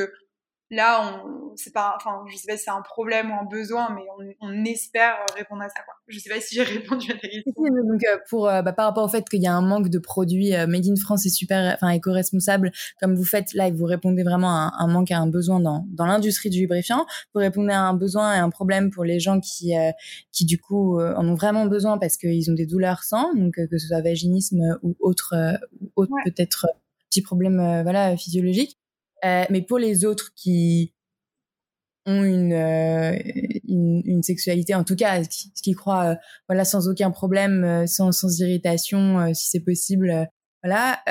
[0.71, 3.89] là, on, c'est pas, enfin, je sais pas si c'est un problème ou un besoin,
[3.93, 5.95] mais on, on espère répondre à ça, quoi.
[6.07, 7.53] Je sais pas si j'ai répondu à ta question.
[7.55, 9.99] Donc, euh, pour, euh, bah, par rapport au fait qu'il y a un manque de
[9.99, 14.23] produits euh, made in France et super, enfin, éco-responsable, comme vous faites là, vous répondez
[14.23, 17.05] vraiment à un, manque, à un besoin dans, dans l'industrie du lubrifiant.
[17.33, 19.73] Vous répondez à un besoin et un problème pour les gens qui,
[20.31, 23.77] qui du coup, en ont vraiment besoin parce qu'ils ont des douleurs sans, donc que
[23.77, 25.35] ce soit vaginisme ou autre,
[25.81, 26.67] ou autre peut-être
[27.09, 28.78] petit problème, voilà, physiologique.
[29.25, 30.93] Euh, mais pour les autres qui
[32.05, 33.17] ont une, euh,
[33.67, 36.15] une, une, sexualité, en tout cas, qui, qui croient, euh,
[36.47, 40.27] voilà, sans aucun problème, sans, sans irritation, si c'est possible,
[40.63, 41.01] voilà,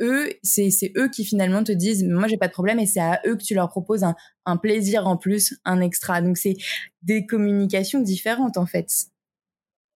[0.00, 3.20] eux, c'est eux qui finalement te disent, moi j'ai pas de problème, et c'est à
[3.26, 6.20] eux que tu leur proposes un, un plaisir en plus, un extra.
[6.20, 6.56] Donc c'est
[7.02, 8.88] des communications différentes en fait.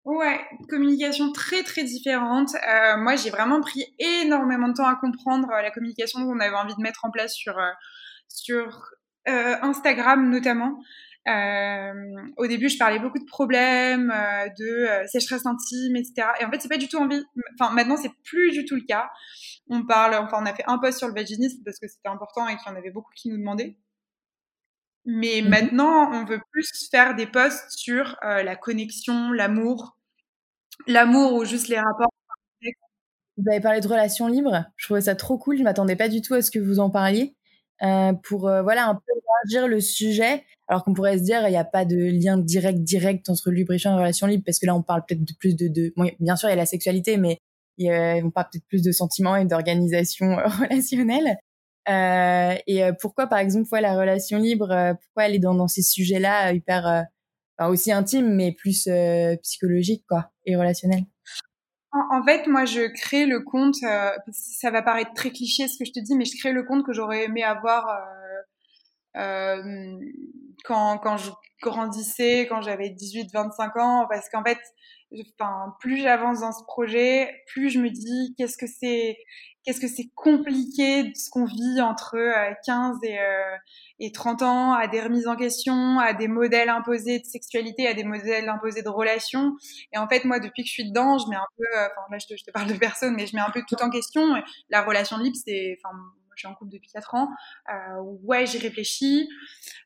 [0.07, 0.39] Ouais,
[0.69, 2.55] communication très très différente.
[2.55, 6.55] Euh, moi, j'ai vraiment pris énormément de temps à comprendre euh, la communication qu'on avait
[6.55, 7.71] envie de mettre en place sur euh,
[8.29, 8.93] sur
[9.27, 10.79] euh, Instagram notamment.
[11.27, 11.91] Euh,
[12.37, 14.13] au début, je parlais beaucoup de problèmes,
[14.57, 16.29] de sécheresse intime, etc.
[16.39, 17.21] Et en fait, c'est pas du tout envie.
[17.59, 19.09] Enfin, maintenant, c'est plus du tout le cas.
[19.69, 22.47] On parle, enfin, on a fait un post sur le vaginisme parce que c'était important
[22.47, 23.75] et qu'il y en avait beaucoup qui nous demandaient.
[25.03, 29.96] Mais mmh maintenant, on veut plus faire des posts sur la connexion, l'amour,
[30.85, 32.11] l'amour ou juste les rapports.
[33.37, 34.65] Vous avez parlé de relations libres.
[34.75, 35.57] Je trouvais ça trop cool.
[35.57, 37.35] Je m'attendais pas du tout à ce que vous en parliez.
[37.83, 41.51] Euh, pour euh, voilà un peu élargir le sujet, alors qu'on pourrait se dire il
[41.51, 44.75] n'y a pas de lien direct direct entre lubrifiant et relations libres parce que là
[44.75, 45.93] on parle peut-être de plus de, de...
[46.19, 47.37] Bien sûr il y a la sexualité, mais
[47.79, 51.37] on parle peut-être plus de sentiments et d'organisation euh, relationnelle.
[51.89, 54.67] Euh, et euh, pourquoi par exemple ouais, la relation libre,
[55.01, 57.05] pourquoi elle est dans, dans ces sujets-là hyper
[57.59, 58.87] aussi intime mais plus
[59.41, 61.03] psychologique quoi et relationnel
[62.11, 63.75] en, fait, moi, je crée le compte.
[63.75, 66.85] ça va paraître très cliché ce que je te dis, mais je crée le compte
[66.85, 67.87] que j'aurais aimé avoir
[70.63, 71.31] quand, quand je
[71.61, 74.59] grandissais, quand j'avais 18-25 ans, parce qu'en fait,
[75.39, 79.17] enfin, plus j'avance dans ce projet, plus je me dis qu'est-ce que c'est,
[79.63, 82.17] qu'est-ce que c'est compliqué ce qu'on vit entre
[82.65, 83.55] 15 et, euh,
[83.99, 87.93] et 30 ans, à des remises en question, à des modèles imposés de sexualité, à
[87.93, 89.55] des modèles imposés de relations.
[89.93, 92.07] Et en fait, moi, depuis que je suis dedans, je mets un peu, euh, enfin
[92.11, 93.89] là, je te, je te, parle de personne, mais je mets un peu tout en
[93.89, 94.23] question.
[94.69, 95.97] La relation libre, c'est, enfin,
[96.37, 97.29] je suis en couple depuis 4 ans.
[97.69, 99.27] Euh, ouais, j'y réfléchis.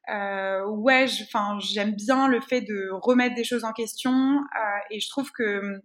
[0.09, 4.11] Euh, ouais, j'aime bien le fait de remettre des choses en question.
[4.11, 5.81] Euh, et je trouve que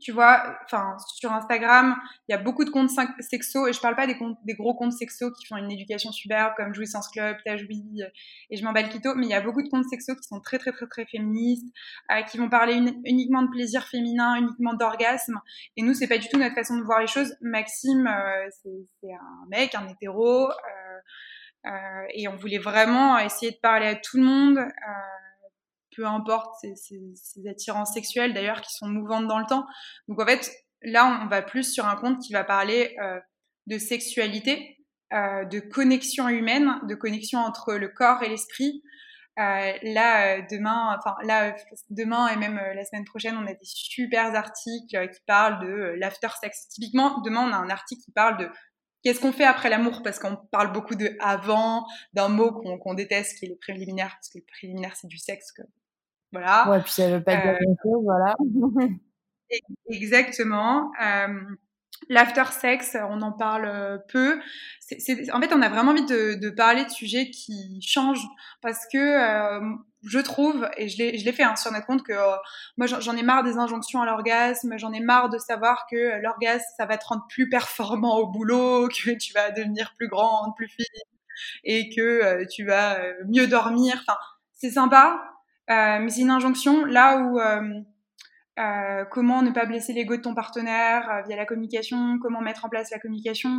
[0.00, 1.96] tu vois, enfin, sur Instagram,
[2.28, 2.90] il y a beaucoup de comptes
[3.20, 6.12] sexo, et je parle pas des, comptes, des gros comptes sexo qui font une éducation
[6.12, 8.06] superbe comme Jouissance Club, Tajoui, euh,
[8.50, 10.58] et je m'emballe Quito, mais il y a beaucoup de comptes sexo qui sont très,
[10.58, 11.66] très, très, très féministes,
[12.12, 12.74] euh, qui vont parler
[13.04, 15.40] uniquement de plaisir féminin, uniquement d'orgasme,
[15.76, 17.34] et nous, c'est pas du tout notre façon de voir les choses.
[17.40, 18.48] Maxime, euh,
[19.02, 20.48] c'est un mec, un hétéro,
[22.14, 24.58] et on voulait vraiment essayer de parler à tout le monde,
[25.96, 29.66] peu importe ces, ces, attirances sexuelles d'ailleurs qui sont mouvantes dans le temps.
[30.08, 30.50] Donc en fait,
[30.82, 33.18] là, on va plus sur un compte qui va parler euh,
[33.66, 34.78] de sexualité,
[35.12, 38.82] euh, de connexion humaine, de connexion entre le corps et l'esprit.
[39.38, 41.54] Euh, là, demain, enfin là,
[41.90, 46.28] demain et même la semaine prochaine, on a des super articles qui parlent de l'after
[46.40, 46.68] sex.
[46.68, 48.48] Typiquement, demain, on a un article qui parle de
[49.06, 53.38] Qu'est-ce qu'on fait après l'amour Parce qu'on parle beaucoup de avant, d'un mot qu'on déteste,
[53.38, 55.52] qui est les préliminaires, parce que le préliminaire, c'est du sexe,
[56.32, 56.68] voilà.
[56.70, 58.34] Ouais, puis ça veut pas dire euh, grand-chose, voilà.
[59.90, 60.92] exactement.
[61.02, 61.28] Euh,
[62.10, 64.38] L'after sex, on en parle peu.
[64.80, 68.26] C en fait, on a vraiment envie de, de, parler de sujets qui changent
[68.60, 69.60] parce que euh,
[70.04, 72.36] je trouve, et je l'ai fait hein, sur notre compte, que euh,
[72.76, 76.66] moi j'en ai marre des injonctions à l'orgasme, j'en ai marre de savoir que l'orgasme,
[76.76, 80.68] ça va te rendre plus performant au boulot, que tu vas devenir plus grande, plus
[80.68, 80.84] fine,
[81.64, 84.04] et que tu vas mieux dormir.
[84.06, 84.18] Enfin,
[84.52, 85.35] c'est sympa,
[85.68, 87.62] mais c'est une injonction là où euh,
[88.58, 92.68] euh, comment ne pas blesser l'ego de ton partenaire via la communication, comment mettre en
[92.68, 93.50] place la communication,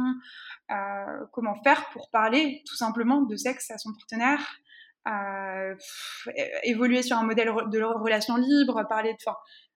[1.32, 4.60] comment faire pour parler tout simplement de sexe à son partenaire,
[6.64, 9.32] évoluer sur un modèle de relation libre, parler de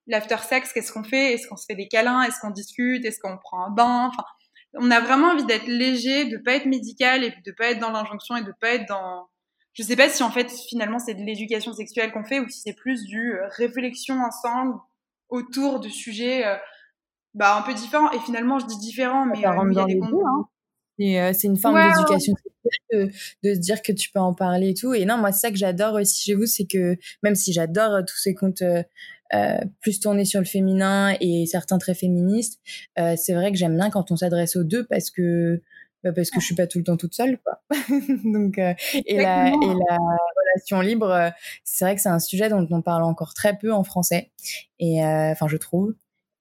[0.07, 1.33] l'after sex, qu'est-ce qu'on fait?
[1.33, 2.23] Est-ce qu'on se fait des câlins?
[2.23, 3.05] Est-ce qu'on discute?
[3.05, 4.09] Est-ce qu'on prend un bain?
[4.09, 4.23] Enfin,
[4.73, 7.91] on a vraiment envie d'être léger, de pas être médical et de pas être dans
[7.91, 9.27] l'injonction et de pas être dans
[9.73, 12.61] je sais pas si en fait finalement c'est de l'éducation sexuelle qu'on fait ou si
[12.61, 14.75] c'est plus du euh, réflexion ensemble
[15.29, 16.55] autour de sujets euh,
[17.33, 18.11] bah, un peu différents.
[18.11, 20.47] Et finalement, je dis différents, mais euh, il y a des hein.
[20.99, 23.09] Et c'est une forme d'éducation sexuelle
[23.43, 24.93] de, de, se dire que tu peux en parler et tout.
[24.93, 28.05] Et non, moi, c'est ça que j'adore aussi chez vous, c'est que même si j'adore
[28.05, 32.59] tous ces comptes euh, plus tournés sur le féminin et certains très féministes,
[32.97, 35.63] c'est vrai que j'aime bien quand on s'adresse aux deux parce que
[36.03, 37.61] bah, parce que je suis pas tout le temps toute seule quoi.
[38.23, 38.73] Donc euh,
[39.05, 41.29] et la et la relation libre euh,
[41.63, 44.31] c'est vrai que c'est un sujet dont on parle encore très peu en français.
[44.79, 45.93] Et euh, enfin je trouve.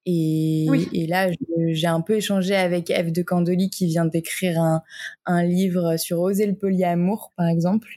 [0.07, 1.29] Et, et là
[1.73, 4.83] j'ai un peu échangé avec Eve de Candoli qui vient d'écrire un,
[5.27, 7.89] un livre sur oser le polyamour par exemple.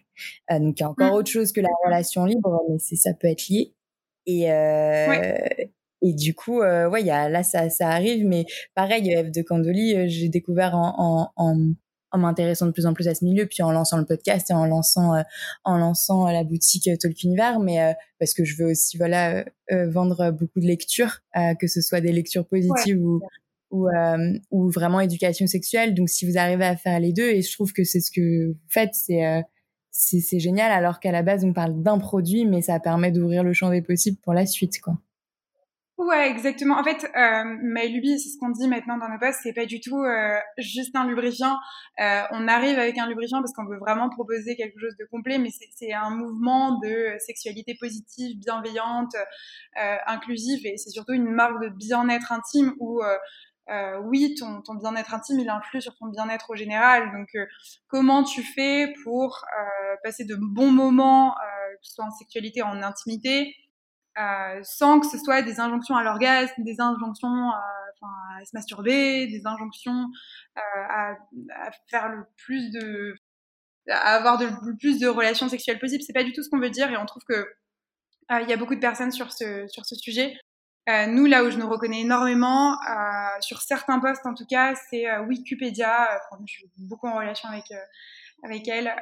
[0.49, 1.15] Donc il y a encore mmh.
[1.15, 3.73] autre chose que la relation libre mais c'est ça peut être lié.
[4.25, 4.49] Et
[6.03, 8.45] et du coup, euh, ouais, y a, là, ça, ça arrive, mais
[8.75, 11.71] pareil, Eve de Candoli, euh, j'ai découvert en, en, en,
[12.11, 14.53] en m'intéressant de plus en plus à ce milieu, puis en lançant le podcast et
[14.53, 15.23] en lançant, euh,
[15.63, 20.67] en lançant la boutique Tolkienivers, mais parce que je veux aussi, voilà, vendre beaucoup de
[20.67, 21.21] lectures,
[21.59, 23.21] que ce soit des lectures positives ou
[23.71, 23.87] ou,
[24.51, 25.95] ou vraiment éducation sexuelle.
[25.95, 28.49] Donc, si vous arrivez à faire les deux, et je trouve que c'est ce que
[28.49, 29.43] vous faites, c'est
[29.89, 33.53] c'est génial, alors qu'à la base, on parle d'un produit, mais ça permet d'ouvrir le
[33.53, 34.97] champ des possibles pour la suite, quoi.
[35.99, 36.75] Ouais, exactement.
[36.79, 39.79] En fait, euh, Lubie, c'est ce qu'on dit maintenant dans nos postes, c'est pas du
[39.79, 41.55] tout euh, juste un lubrifiant.
[42.01, 45.37] Euh, on arrive avec un lubrifiant parce qu'on veut vraiment proposer quelque chose de complet,
[45.37, 49.13] mais c'est un mouvement de sexualité positive, bienveillante,
[49.79, 53.15] euh, inclusive, et c'est surtout une marque de bien-être intime où euh,
[53.69, 57.11] euh, oui, ton, ton bien-être intime, il influe sur ton bien-être au général.
[57.11, 57.29] Donc,
[57.87, 59.45] comment tu fais pour
[60.03, 61.33] passer de bons moments,
[61.81, 63.55] que ce soit en sexualité, en intimité,
[64.17, 69.27] euh, sans que ce soit des injonctions à l'orgasme, des injonctions euh, à se masturber,
[69.27, 70.09] des injonctions
[70.57, 71.11] euh, à,
[71.55, 73.15] à, faire le plus de
[73.89, 76.03] à avoir le plus de relations sexuelles possibles.
[76.03, 78.53] C'est pas du tout ce qu'on veut dire et on trouve que euh, il y
[78.53, 80.37] a beaucoup de personnes sur ce sur ce sujet.
[80.89, 82.77] Euh, nous, là où je nous reconnais énormément,
[83.39, 86.19] sur certains postes en tout cas, c'est Wikipédia.
[86.45, 87.65] je suis beaucoup en relation avec
[88.43, 88.93] avec elle.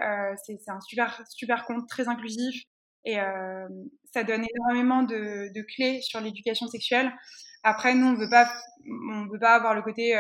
[0.46, 2.64] c'est un super super compte très inclusif
[3.06, 3.68] et euh,
[4.14, 7.12] ça donne énormément de, de clés sur l'éducation sexuelle.
[7.64, 8.52] Après, nous, on veut pas,
[9.14, 10.16] on veut pas avoir le côté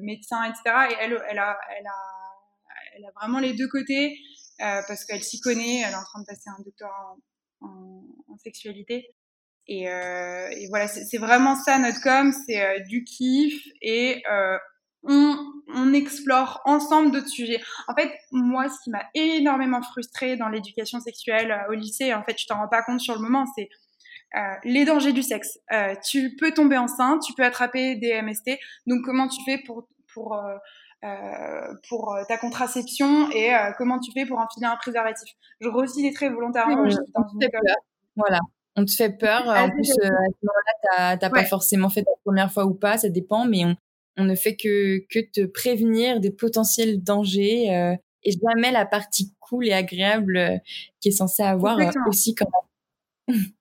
[0.00, 0.88] médecin, etc.
[0.90, 4.18] Et elle, elle a, elle a, elle a vraiment les deux côtés
[4.58, 5.82] parce qu'elle s'y connaît.
[5.86, 7.16] Elle est en train de passer un doctorat
[7.60, 9.14] en, en, sexualité.
[9.68, 14.56] Et, euh, et voilà, c'est vraiment ça notre com, c'est euh, du kiff et euh,
[15.08, 15.36] on,
[15.74, 17.60] on, explore ensemble d'autres sujets.
[17.88, 22.22] En fait, moi, ce qui m'a énormément frustrée dans l'éducation sexuelle euh, au lycée, en
[22.22, 23.68] fait, je t'en rends pas compte sur le moment, c'est
[24.36, 25.58] euh, les dangers du sexe.
[25.72, 28.58] Euh, tu peux tomber enceinte, tu peux attraper des MST.
[28.86, 34.38] Donc, comment tu fais pour pour euh, pour ta contraception et comment tu fais pour
[34.38, 35.32] enfiler un préservatif?
[35.60, 36.84] Je reçois les traits volontairement.
[38.16, 38.40] Voilà
[38.76, 39.42] on te fait peur.
[39.46, 43.08] En plus, à ce moment-là, t'as pas forcément fait la première fois ou pas, ça
[43.08, 43.74] dépend, mais on,
[44.16, 49.34] on ne fait que, que te prévenir des potentiels dangers euh, et jamais la partie
[49.40, 50.56] cool et agréable euh,
[51.00, 52.48] qui est censée avoir aussi quand
[53.28, 53.36] même.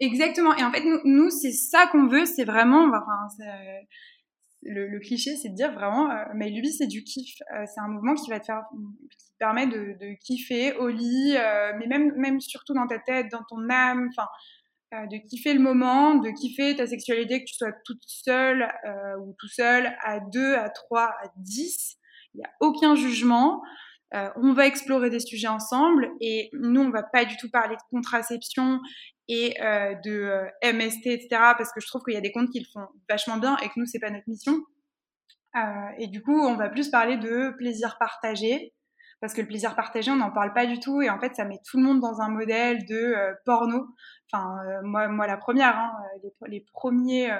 [0.00, 0.54] Exactement.
[0.56, 3.28] Et en fait, nous, nous c'est ça qu'on veut, c'est vraiment, enfin,
[4.62, 7.36] le, le, cliché, c'est de dire vraiment, euh, mais lui, c'est du kiff.
[7.54, 8.62] Euh, c'est un mouvement qui va te faire,
[9.18, 13.26] qui permet de, de kiffer au lit, euh, mais même, même surtout dans ta tête,
[13.30, 14.28] dans ton âme, enfin,
[14.94, 18.68] euh, de kiffer le moment, de kiffer ta sexualité, que tu sois toute seule
[19.20, 21.96] ou tout seul, à deux, à trois, à dix.
[22.34, 23.62] Il n'y a aucun jugement.
[24.12, 27.82] on va explorer des sujets ensemble et nous, on va pas du tout parler de
[27.90, 28.80] contraception
[29.28, 31.28] et euh, de euh, MST, etc.
[31.30, 33.68] Parce que je trouve qu'il y a des comptes qui le font vachement bien et
[33.68, 34.60] que nous, c'est pas notre mission.
[35.56, 35.60] Euh,
[35.98, 38.72] et du coup, on va plus parler de plaisir partagé.
[39.20, 41.02] Parce que le plaisir partagé, on n'en parle pas du tout.
[41.02, 43.86] Et en fait, ça met tout le monde dans un modèle de euh, porno.
[44.30, 45.92] Enfin, euh, moi, moi, la première, hein,
[46.22, 47.30] les, les, premiers,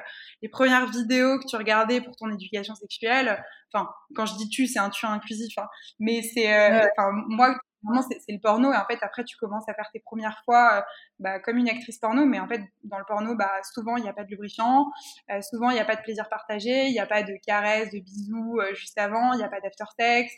[0.43, 3.43] les premières vidéos que tu regardais pour ton éducation sexuelle.
[3.73, 5.57] Enfin, quand je dis tu, c'est un tu inclusif.
[5.59, 5.69] Hein,
[6.01, 6.49] mais c'est,
[6.97, 8.73] enfin, moi, vraiment c'est le porno.
[8.73, 10.83] Et en fait après tu commences à faire tes premières fois euh,
[11.19, 12.25] bah, comme une actrice porno.
[12.27, 14.87] Mais en fait dans le porno bah souvent il n'y a pas de lubrifiant
[15.31, 17.91] euh, souvent il n'y a pas de plaisir partagé il n'y a pas de caresses
[17.91, 20.33] de bisous euh, juste avant il n'y a pas d'after sex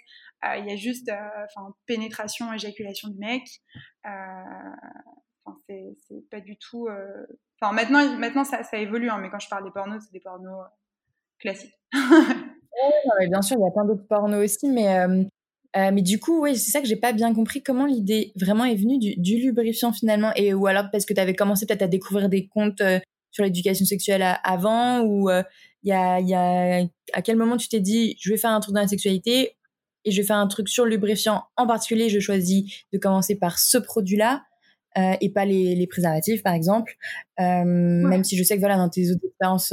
[0.56, 3.42] il y a juste enfin pénétration éjaculation du mec.
[4.04, 6.88] Enfin c'est pas du tout
[7.60, 10.66] enfin maintenant maintenant ça, évolue hein, mais quand je parle des pornos c'est des pornos
[11.38, 11.78] classiques.
[13.18, 14.70] Ouais, bien sûr il y a plein d'autres pornos aussi.
[14.70, 14.88] Mais
[15.76, 17.62] euh, mais du coup, oui, c'est ça que j'ai pas bien compris.
[17.62, 20.32] Comment l'idée vraiment est venue du, du, lubrifiant finalement?
[20.34, 22.98] Et ou alors parce que tu avais commencé peut-être à découvrir des comptes euh,
[23.30, 27.78] sur l'éducation sexuelle avant Ou il y, a, y a à quel moment tu t'es
[27.78, 29.56] dit je vais faire un truc dans la sexualité
[30.04, 33.36] et je vais faire un truc sur le lubrifiant en particulier Je choisis de commencer
[33.36, 34.42] par ce produit-là
[34.98, 36.96] euh, et pas les, les, préservatifs par exemple.
[37.38, 39.72] Même si je sais que voilà dans tes autres expériences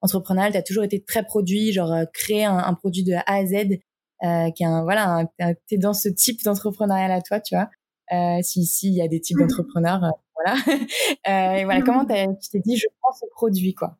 [0.00, 3.44] entrepreneuriales, tu as toujours été très produit, genre créer un, un, produit de A à
[3.44, 3.78] Z
[4.22, 5.24] euh, qui est un, voilà,
[5.68, 7.68] t'es dans ce type d'entrepreneuriat à toi, tu vois.
[8.12, 9.48] Euh, si ici il y a des types mmh.
[9.48, 10.60] d'entrepreneurs, euh, voilà.
[11.28, 12.38] euh, et voilà, comment mmh.
[12.40, 13.98] tu t'es dit je prends ce produit quoi?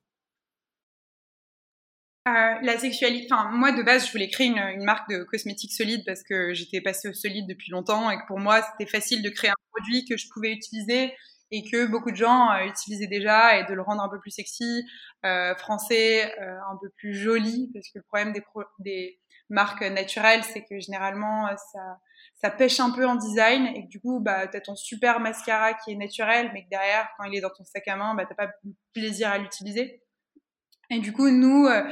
[2.29, 5.73] Euh, la sexualité, enfin moi de base je voulais créer une, une, marque de cosmétiques
[5.73, 9.23] solides parce que j'étais passée au solide depuis longtemps et que pour moi c'était facile
[9.23, 11.12] de créer un produit que je pouvais utiliser
[11.53, 14.33] et que beaucoup de gens euh, utilisaient déjà et de le rendre un peu plus
[14.33, 14.85] sexy,
[15.25, 20.42] euh, français, un peu plus joli parce que le problème des, pro des marque naturelle,
[20.44, 21.99] c'est que généralement euh, ça,
[22.34, 25.74] ça pêche un peu en design et que du coup bah t'as ton super mascara
[25.74, 28.24] qui est naturel, mais que derrière quand il est dans ton sac à main, bah
[28.26, 28.53] t'as pas
[28.92, 30.03] plaisir à l'utiliser.
[30.90, 31.82] Et du coup, nous, euh,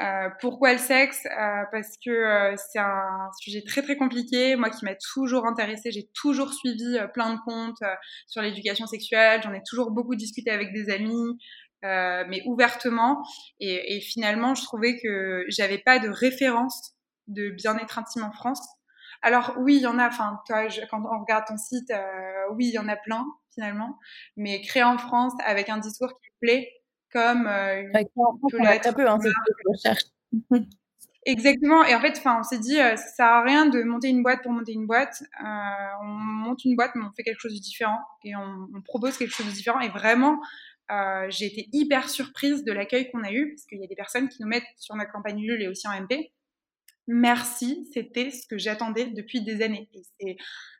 [0.00, 1.26] euh pourquoi le sexe?
[1.26, 4.56] Euh, Parce que euh, c'est un sujet très très compliqué.
[4.56, 7.82] Moi, qui m'a toujours intéressée, j'ai toujours suivi plein de comptes
[8.26, 9.42] sur l'éducation sexuelle.
[9.42, 11.38] J'en ai toujours beaucoup discuté avec des amis.
[11.82, 13.22] mais ouvertement
[13.60, 16.97] et, et, finalement je trouvais que j'avais pas de référence
[17.28, 18.66] de bien-être intime en France.
[19.22, 22.66] Alors oui, il y en a, enfin, toi, quand on regarde ton site, euh, oui,
[22.68, 23.98] il y en a plein finalement,
[24.36, 26.70] mais créé en France avec un discours qui plaît,
[27.12, 27.82] comme euh,
[28.50, 28.94] peut l'être.
[28.94, 29.18] peu, hein,
[31.26, 31.84] Exactement.
[31.84, 34.22] Et en fait, enfin, on s'est dit, euh, ça sert à rien de monter une
[34.22, 35.22] boîte pour monter une boîte.
[35.44, 35.46] Euh,
[36.02, 39.18] on monte une boîte, mais on fait quelque chose de différent et on, on propose
[39.18, 39.80] quelque chose de différent.
[39.80, 40.40] Et vraiment,
[40.90, 43.94] euh, j'ai été hyper surprise de l'accueil qu'on a eu parce qu'il y a des
[43.94, 46.32] personnes qui nous mettent sur notre campagne Ulule et aussi en MP
[47.08, 49.88] merci, c'était ce que j'attendais depuis des années.
[50.20, 50.36] Et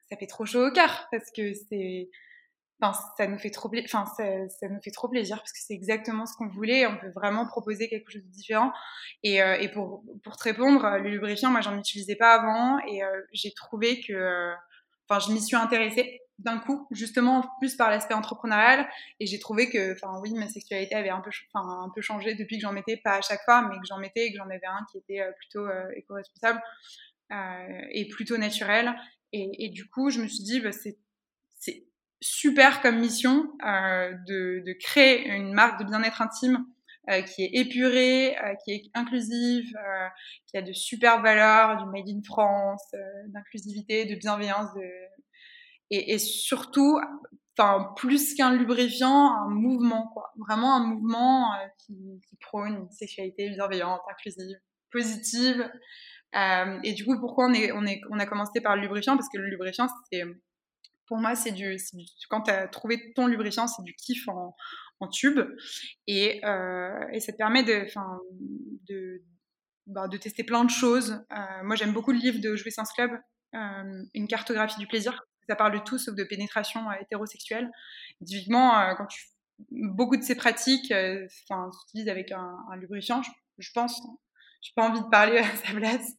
[0.09, 2.09] ça fait trop chaud au cœur parce que c'est,
[2.81, 6.27] enfin, ça nous fait trop, enfin, ça, nous fait trop plaisir parce que c'est exactement
[6.27, 6.87] ce qu'on voulait.
[6.87, 8.73] On peut vraiment proposer quelque chose de différent.
[9.23, 13.03] Et, euh, et pour, pour te répondre, le lubrifiant, moi, j'en utilisais pas avant et
[13.03, 14.53] euh, j'ai trouvé que,
[15.09, 18.89] enfin, je m'y suis intéressée d'un coup, justement plus par l'aspect entrepreneurial.
[19.21, 22.35] Et j'ai trouvé que, enfin oui, ma sexualité avait un peu, enfin un peu changé
[22.35, 24.49] depuis que j'en mettais, pas à chaque fois, mais que j'en mettais et que j'en
[24.49, 26.61] avais un qui était euh, plutôt euh, éco-responsable
[27.33, 28.95] euh, et plutôt naturel.
[29.33, 30.99] Et, et, du coup, je me suis dit, bah, c'est
[32.21, 36.65] super comme mission euh, de, de, créer une marque de bien-être intime
[37.35, 39.73] qui est épurée, qui est inclusive,
[40.47, 42.95] qui a de super valeurs, du made in France,
[43.29, 44.83] d'inclusivité, de bienveillance, de...
[45.91, 47.01] Et, surtout,
[47.59, 50.31] enfin plus qu'un lubrifiant, un mouvement quoi.
[50.37, 54.57] Vraiment un mouvement qui, qui, prône une sexualité bienveillante, inclusive,
[54.93, 55.71] positive.
[56.37, 59.17] Euh, et du coup, pourquoi on, est, on, est, on a commencé par le lubrifiant?
[59.17, 60.25] Parce que le lubrifiant, c'est
[61.09, 61.77] pour moi, c'est du,
[62.29, 64.55] quand tu as trouvé ton lubrifiant, c'est du kiff en,
[65.11, 65.41] tube.
[66.07, 67.87] Et, euh, et, ça te permet de,
[68.89, 69.23] de,
[69.87, 71.25] bah, de tester plein de choses.
[71.33, 73.11] Euh, moi, j'aime beaucoup le livre de Jouissance Club,
[73.55, 75.25] euh, Une cartographie du plaisir.
[75.49, 77.71] Ça parle de tout sauf de pénétration euh, hétérosexuelle.
[78.25, 79.09] Typiquement, euh, quand
[79.71, 80.93] beaucoup de ces pratiques
[81.51, 84.01] enfin s'utilisent avec un, lubrifiant, je, je pense.
[84.61, 86.13] J'ai pas envie de parler à sa place.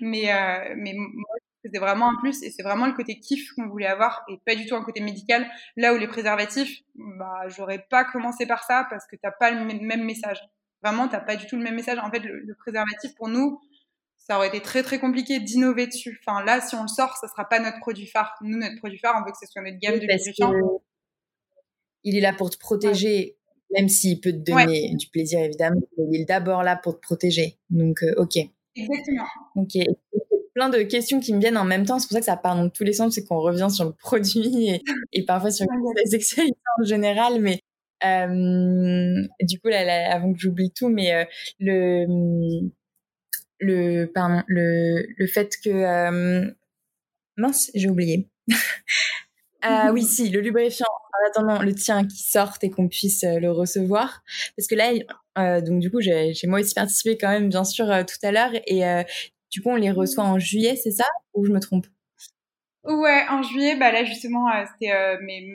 [0.00, 0.32] Mais,
[0.76, 1.34] mais moi,
[1.64, 4.54] c'était vraiment un plus et c'est vraiment le côté kiff qu'on voulait avoir et pas
[4.54, 5.46] du tout un côté médical.
[5.76, 9.64] Là où les préservatifs, bah, j'aurais pas commencé par ça parce que t'as pas le
[9.64, 10.40] même message.
[10.82, 11.98] Vraiment, t'as pas du tout le même message.
[11.98, 13.60] En fait, le, préservatif pour nous,
[14.26, 16.20] ça aurait été très très compliqué d'innover dessus.
[16.26, 18.34] Enfin là, si on le sort, ça sera pas notre produit phare.
[18.42, 20.52] Nous, notre produit phare, on veut que ce soit notre gamme de lubrifiants.
[22.04, 23.36] Il est là pour te protéger,
[23.72, 25.80] même s'il peut te donner du plaisir évidemment.
[25.98, 27.58] Il est d'abord là pour te protéger.
[27.70, 28.36] Donc, euh, ok.
[28.76, 29.26] Exactement.
[29.56, 29.76] Ok
[30.54, 31.98] plein de questions qui me viennent en même temps.
[31.98, 33.92] C'est pour ça que ça part dans tous les sens, c'est qu'on revient sur le
[33.98, 37.40] produit et, et parfois sur la sexualité en général.
[37.40, 37.60] Mais
[38.04, 41.24] euh, du coup, là, avant que j'oublie tout, mais euh,
[41.58, 42.06] le
[43.64, 44.10] le
[44.46, 46.50] le le fait que euh,
[47.36, 48.28] mince, j'ai oublié.
[49.66, 53.38] Ah oui, si, le lubrifiant, en attendant le tien qui sorte et qu'on puisse euh,
[53.40, 54.22] le recevoir.
[54.58, 54.92] Parce que là,
[55.38, 58.50] euh, donc du coup, j'ai moi aussi participé quand même, bien sûr, tout à l'heure.
[58.66, 58.82] Et
[59.50, 61.06] du coup, on les reçoit en juillet, c'est ça?
[61.32, 61.86] Ou je me trompe?
[62.84, 64.92] Ouais, en juillet, bah là justement, c'était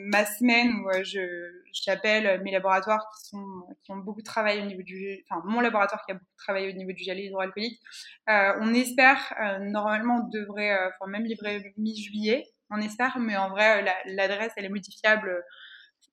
[0.08, 4.82] ma semaine où je j'appelle mes laboratoires qui sont qui ont beaucoup travaillé au niveau
[4.82, 7.80] du, enfin mon laboratoire qui a beaucoup travaillé au niveau du gel hydroalcoolique.
[8.28, 13.84] Euh, on espère, normalement, on devrait, enfin même livrer mi-juillet, on espère, mais en vrai,
[14.06, 15.42] l'adresse elle est modifiable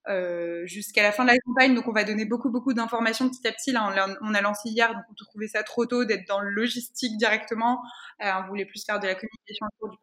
[0.10, 1.76] euh, jusqu'à la fin de la campagne.
[1.76, 3.74] Donc, on va donner beaucoup, beaucoup d'informations petit à petit.
[3.74, 7.18] Là, on a, lancé hier, donc on trouvait ça trop tôt d'être dans le logistique
[7.18, 7.82] directement.
[8.24, 9.98] Euh, on voulait plus faire de la communication autour du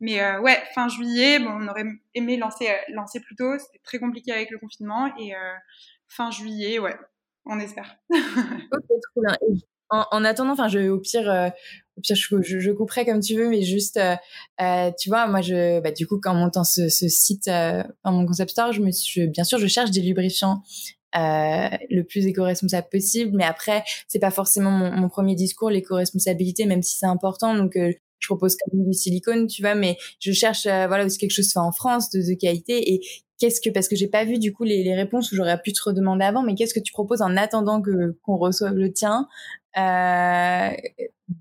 [0.00, 1.84] Mais euh, ouais, fin juillet, bon, on aurait
[2.14, 3.58] aimé lancer, lancer plus tôt.
[3.58, 5.06] C'était très compliqué avec le confinement.
[5.18, 5.32] Et
[6.08, 6.96] fin juillet, ouais,
[7.46, 7.96] on espère.
[8.10, 8.20] ok,
[8.70, 9.36] trop bien.
[9.90, 11.52] en, attendant, enfin, au pire,
[12.02, 14.16] je, je, couperai comme tu veux, mais juste, euh,
[14.60, 15.40] euh, tu vois, moi,
[15.80, 19.44] bah, du coup, quand on montant ce, ce site euh, dans mon concept store, bien
[19.44, 20.62] sûr, je cherche des lubrifiants
[21.16, 26.82] euh, le plus éco-responsable possible, mais après, c'est pas forcément mon, premier discours, l'éco-responsabilité, même
[26.82, 27.54] si c'est important.
[27.54, 27.92] Donc, euh,
[28.24, 31.52] je propose quand même du silicone, tu vois, mais je cherche, voilà, aussi quelque chose
[31.52, 32.92] fait en France, de, qualité.
[32.92, 33.00] Et
[33.38, 35.82] qu'est-ce que, parce que j'ai pas vu du coup les, réponses où j'aurais pu te
[35.82, 39.28] redemander avant, mais qu'est-ce que tu proposes en attendant que qu'on reçoive le tien
[39.76, 40.70] euh,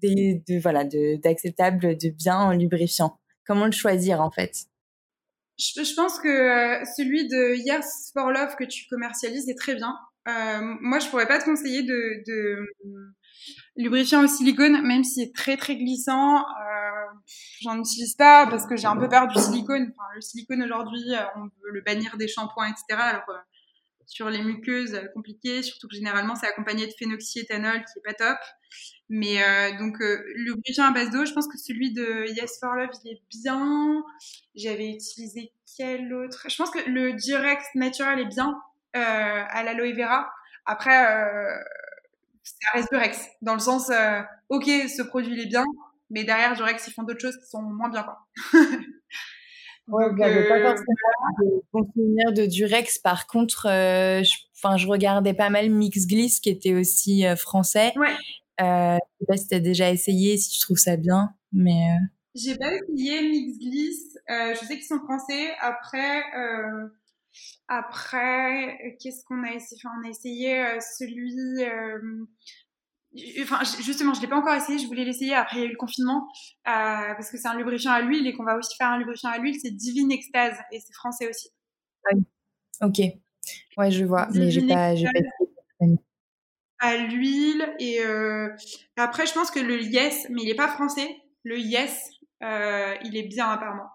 [0.01, 3.17] de, voilà, d'acceptable, de, bien en lubrifiant?
[3.45, 4.65] Comment le choisir en fait?
[5.59, 9.95] Je, pense que euh, celui de Yes for Love que tu commercialises est très bien.
[10.27, 12.57] Euh, moi, je pourrais pas te conseiller de
[13.75, 16.37] lubrifiant au silicone, même s'il est très très glissant.
[16.37, 16.83] Euh,
[17.61, 19.91] J'en utilise pas parce que j'ai un peu peur du silicone.
[19.91, 22.99] Enfin, le silicone aujourd'hui, euh, on veut le bannir des shampoings, etc.
[22.99, 23.37] Alors euh,
[24.05, 28.37] sur les muqueuses, compliqué, surtout que généralement c'est accompagné de phénoxyéthanol qui est pas top.
[29.09, 32.73] Mais euh, donc euh, lubrifiant à base d'eau, je pense que celui de Yes for
[32.75, 34.03] Love, il est bien.
[34.55, 36.47] J'avais utilisé quel autre?
[36.49, 38.59] Je pense que le Durex Natural est bien
[38.95, 40.29] euh, à l'aloe vera.
[40.65, 41.57] Après, euh,
[42.43, 45.65] ça reste Durex dans le sens, euh, ok, ce produit il est bien,
[46.09, 48.19] mais derrière Durex ils font d'autres choses qui sont moins bien quoi.
[49.89, 50.75] Ouais, Donc, bah, pas euh,
[51.71, 52.99] forcément de de Durex.
[52.99, 57.91] Par contre, euh, je, je regardais pas mal Mix Gliss qui était aussi euh, français.
[57.97, 58.15] Ouais.
[58.61, 61.71] Euh, je sais pas si t'as déjà essayé, si tu trouves ça bien, mais.
[61.71, 62.05] Euh...
[62.35, 64.17] J'ai pas essayé Mix Gliss.
[64.29, 65.53] Euh, je sais qu'ils sont français.
[65.59, 66.87] Après, euh,
[67.67, 69.81] après, qu'est-ce qu'on a essayé?
[69.83, 70.65] Enfin, On a essayé
[70.97, 71.33] celui.
[73.41, 74.79] Enfin, justement, je l'ai pas encore essayé.
[74.79, 75.33] Je voulais l'essayer.
[75.33, 76.27] Après, il y a eu le confinement
[76.63, 79.37] parce que c'est un lubrifiant à l'huile et qu'on va aussi faire un lubrifiant à
[79.37, 79.55] l'huile.
[79.61, 81.49] C'est Divine Extase et c'est français aussi.
[82.11, 82.23] Oui.
[82.81, 82.99] Ok.
[83.77, 85.19] Ouais, je vois, mais j'ai pas, j'ai pas
[86.83, 88.49] à l'huile et euh,
[88.97, 91.97] après je pense que le yes mais il est pas français le yes
[92.43, 93.89] euh, il est bien apparemment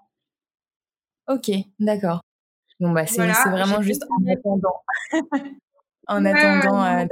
[1.28, 2.22] ok d'accord
[2.80, 4.82] bon bah c'est vraiment juste en attendant
[6.08, 7.04] en attendant euh,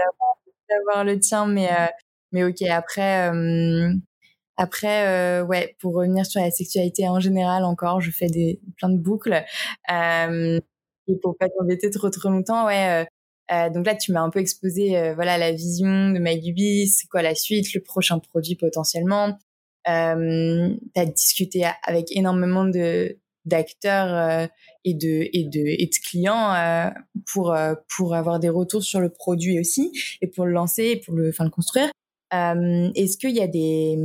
[0.68, 1.86] d'avoir le tien mais euh,
[2.32, 3.92] mais ok après euh,
[4.56, 8.98] après ouais pour revenir sur la sexualité en général encore je fais des plein de
[8.98, 9.44] boucles
[9.88, 13.06] et pour pas t'embêter trop trop longtemps ouais
[13.52, 17.06] Euh, donc là, tu m'as un peu exposé, euh, voilà, la vision de MyGubi, c'est
[17.06, 19.38] quoi la suite, le prochain produit potentiellement.
[19.88, 24.46] Euh, tu as discuté avec énormément de d'acteurs euh,
[24.84, 26.90] et de et de et de clients euh,
[27.32, 27.56] pour
[27.96, 31.30] pour avoir des retours sur le produit aussi et pour le lancer et pour le
[31.30, 31.90] enfin le construire.
[32.32, 33.98] est-ce qu'il y a des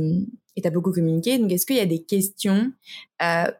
[0.56, 2.72] et t'as beaucoup communiqué donc est-ce qu'il y a des questions
[3.22, 3.50] euh,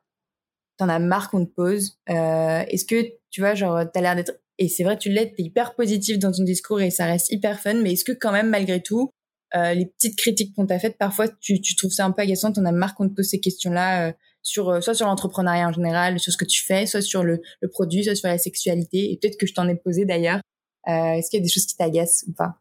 [0.79, 4.69] t'en as marre qu'on te pose est-ce que tu vois genre t'as l'air d'être et
[4.69, 7.75] c'est vrai, tu l'es, t'es hyper positif dans ton discours et ça reste hyper fun.
[7.75, 9.11] Mais est-ce que quand même, malgré tout,
[9.57, 12.53] euh, les petites critiques qu'on t'a faites, parfois, tu, tu trouves ça un peu agaçant,
[12.53, 14.13] t'en as marre qu'on te pose ces questions-là, euh,
[14.43, 17.41] sur euh, soit sur l'entrepreneuriat en général, sur ce que tu fais, soit sur le,
[17.71, 19.13] produit, soit sur la sexualité.
[19.13, 20.41] Et peut-être que je t'en ai posé d'ailleurs.
[20.89, 22.57] Euh, est-ce qu'il y a des choses qui t'agacent ou pas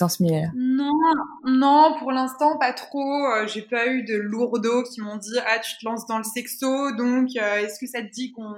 [0.00, 0.48] dans ce milieu-là?
[0.54, 0.98] Non,
[1.44, 3.46] non, pour l'instant pas trop.
[3.46, 6.96] J'ai pas eu de lourdeaux qui m'ont dit ah tu te lances dans le sexo,
[6.96, 8.54] donc est-ce que ça te dit qu'on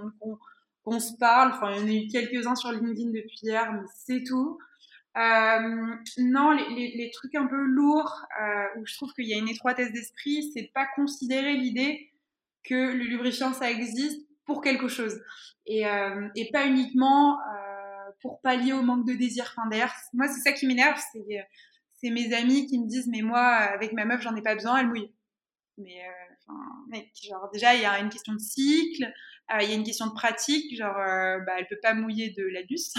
[0.84, 1.52] qu'on se parle?
[1.55, 4.59] Enfin, il y en a eu quelques-uns sur LinkedIn depuis hier, mais c'est tout.
[5.16, 9.34] Euh, non, les, les, les, trucs un peu lourds euh, où je trouve qu'il y
[9.34, 12.11] a une étroitesse d'esprit, c'est de pas considérer l'idée
[12.65, 15.21] que le lubrifiant ça existe pour quelque chose
[15.67, 19.53] et, euh, et pas uniquement euh, pour pallier au manque de désir.
[19.57, 23.41] Enfin, d'ailleurs, moi c'est ça qui m'énerve, c'est mes amis qui me disent mais moi
[23.41, 25.12] avec ma meuf j'en ai pas besoin, elle mouille.
[25.79, 29.12] Mais euh, genre déjà il y a une question de cycle,
[29.53, 32.31] euh, il y a une question de pratique, genre, euh, bah, elle peut pas mouiller
[32.31, 32.95] de l'anus.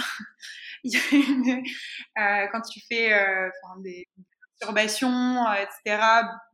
[0.84, 3.10] euh, quand tu fais
[3.82, 4.06] des
[4.60, 5.98] masturbations, etc.,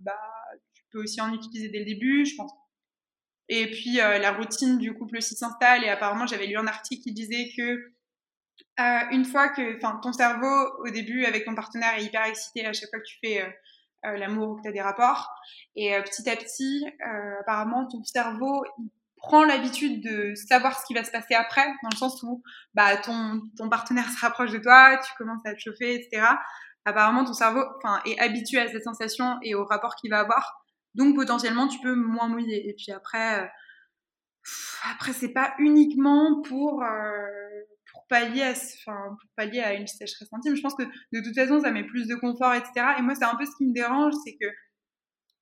[0.00, 0.18] bah,
[0.74, 2.52] tu peux aussi en utiliser dès le début, je pense.
[3.48, 5.84] Et puis la routine du couple aussi s'installe.
[5.84, 7.92] Et apparemment, j'avais lu un article qui disait que
[9.12, 12.72] une fois que, enfin, ton cerveau au début avec ton partenaire est hyper excité à
[12.72, 13.44] chaque fois que tu fais
[14.02, 15.28] l'amour ou que tu as des rapports.
[15.76, 16.86] Et petit à petit,
[17.40, 18.64] apparemment, ton cerveau
[19.22, 22.42] prends l'habitude de savoir ce qui va se passer après, dans le sens où
[22.74, 26.26] bah, ton, ton partenaire se rapproche de toi, tu commences à te chauffer, etc.
[26.84, 30.61] Apparemment, ton cerveau enfin, est habitué à cette sensation et au rapport qu'il va avoir.
[30.94, 32.68] Donc, potentiellement, tu peux moins mouiller.
[32.68, 33.46] Et puis après, euh,
[34.90, 40.28] après c'est pas uniquement pour, euh, pour, pallier à, enfin, pour pallier à une sécheresse
[40.32, 40.56] intime.
[40.56, 42.72] Je pense que de toute façon, ça met plus de confort, etc.
[42.98, 44.46] Et moi, c'est un peu ce qui me dérange, c'est que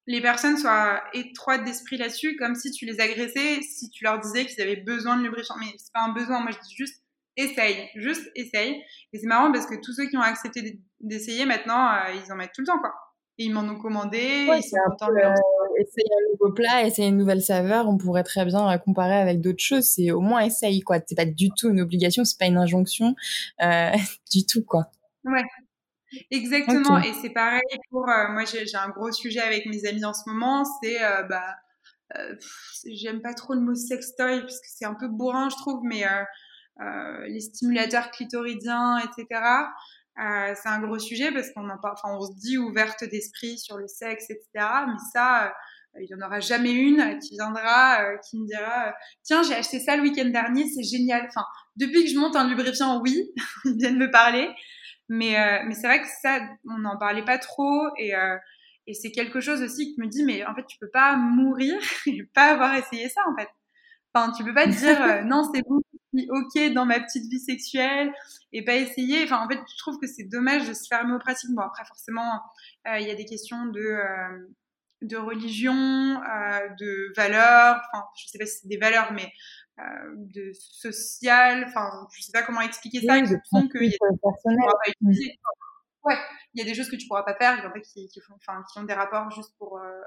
[0.07, 4.47] les personnes soient étroites d'esprit là-dessus, comme si tu les agressais, si tu leur disais
[4.47, 5.57] qu'ils avaient besoin de lubrifiant.
[5.61, 7.03] Mais c'est pas un besoin, moi je dis juste
[7.37, 8.83] essaye, juste essaye.
[9.13, 12.37] Et c'est marrant parce que tous ceux qui ont accepté d'essayer maintenant, euh, ils en
[12.37, 12.95] mettent tout le temps, quoi.
[13.43, 15.35] Ils m'en ont commandé, ils sont contents de euh,
[15.79, 19.63] Essayer un nouveau plat, essayer une nouvelle saveur, on pourrait très bien comparer avec d'autres
[19.63, 19.85] choses.
[19.85, 20.99] C'est au moins essaye, quoi.
[21.07, 23.15] C'est pas du tout une obligation, c'est pas une injonction,
[23.63, 23.91] euh,
[24.33, 24.91] du tout, quoi.
[25.25, 25.43] Ouais,
[26.31, 27.61] Exactement, et c'est pareil
[27.91, 28.45] pour euh, moi.
[28.45, 31.57] J'ai un gros sujet avec mes amis en ce moment, c'est euh, bah
[32.17, 32.35] euh,
[32.87, 36.05] j'aime pas trop le mot sextoy parce que c'est un peu bourrin, je trouve, mais
[37.29, 39.41] les stimulateurs clitoridiens, etc.
[40.17, 43.79] c'est un gros sujet parce qu'on en parle, enfin on se dit ouverte d'esprit sur
[43.79, 44.47] le sexe, etc.
[44.87, 45.55] Mais ça,
[46.01, 49.97] il y en aura jamais une qui viendra, qui me dira tiens j'ai acheté ça
[49.97, 51.27] le week-end dernier, c'est génial.
[51.29, 51.45] Enfin
[51.77, 53.31] depuis que je monte un lubrifiant, oui,
[53.65, 54.49] ils viennent me parler.
[55.09, 58.37] Mais, euh, mais c'est vrai que ça, on n'en parlait pas trop et, euh,
[58.87, 61.75] et c'est quelque chose aussi qui me dit, mais en fait, tu peux pas mourir
[62.07, 63.49] et pas avoir essayé ça, en fait.
[64.15, 65.81] Enfin, tu peux pas te dire, euh, non, c'est bon,
[66.15, 68.13] suis ok dans ma petite vie sexuelle
[68.53, 69.25] et pas essayer.
[69.25, 71.51] Enfin, en fait, je trouve que c'est dommage de se fermer aux pratiques.
[71.55, 72.41] Bon, après, forcément,
[72.87, 73.99] il y a des questions de,
[75.03, 77.81] de religion, de valeurs.
[77.93, 79.33] Enfin, je sais pas si c'est des valeurs, mais
[79.81, 84.21] euh, de social, enfin, je sais pas comment expliquer ça, qu'il y a des choses
[86.05, 86.17] Ouais,
[86.55, 88.09] il y a des choses que tu pourras pas faire, il y en a qui,
[88.09, 90.01] qui, font, enfin, qui ont des rapports juste pour, euh, euh,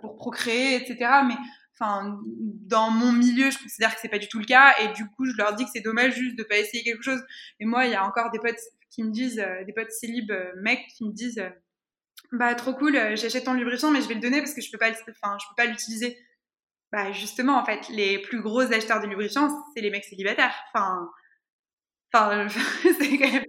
[0.00, 0.96] pour procréer, etc.
[1.26, 1.34] Mais
[1.74, 5.06] enfin, dans mon milieu, je considère que c'est pas du tout le cas, et du
[5.06, 7.22] coup, je leur dis que c'est dommage juste de pas essayer quelque chose.
[7.60, 8.60] Et moi, il y a encore des potes
[8.90, 11.42] qui me disent, des potes célib mecs qui me disent,
[12.32, 14.78] bah trop cool, j'achète ton lubrifiant, mais je vais le donner parce que je peux
[14.78, 16.16] pas, enfin, je peux pas l'utiliser
[16.94, 20.54] bah justement, en fait, les plus gros acheteurs de lubrifiants, c'est les mecs célibataires.
[20.72, 21.10] Enfin,
[22.12, 22.46] enfin,
[23.00, 23.44] c'est quand même.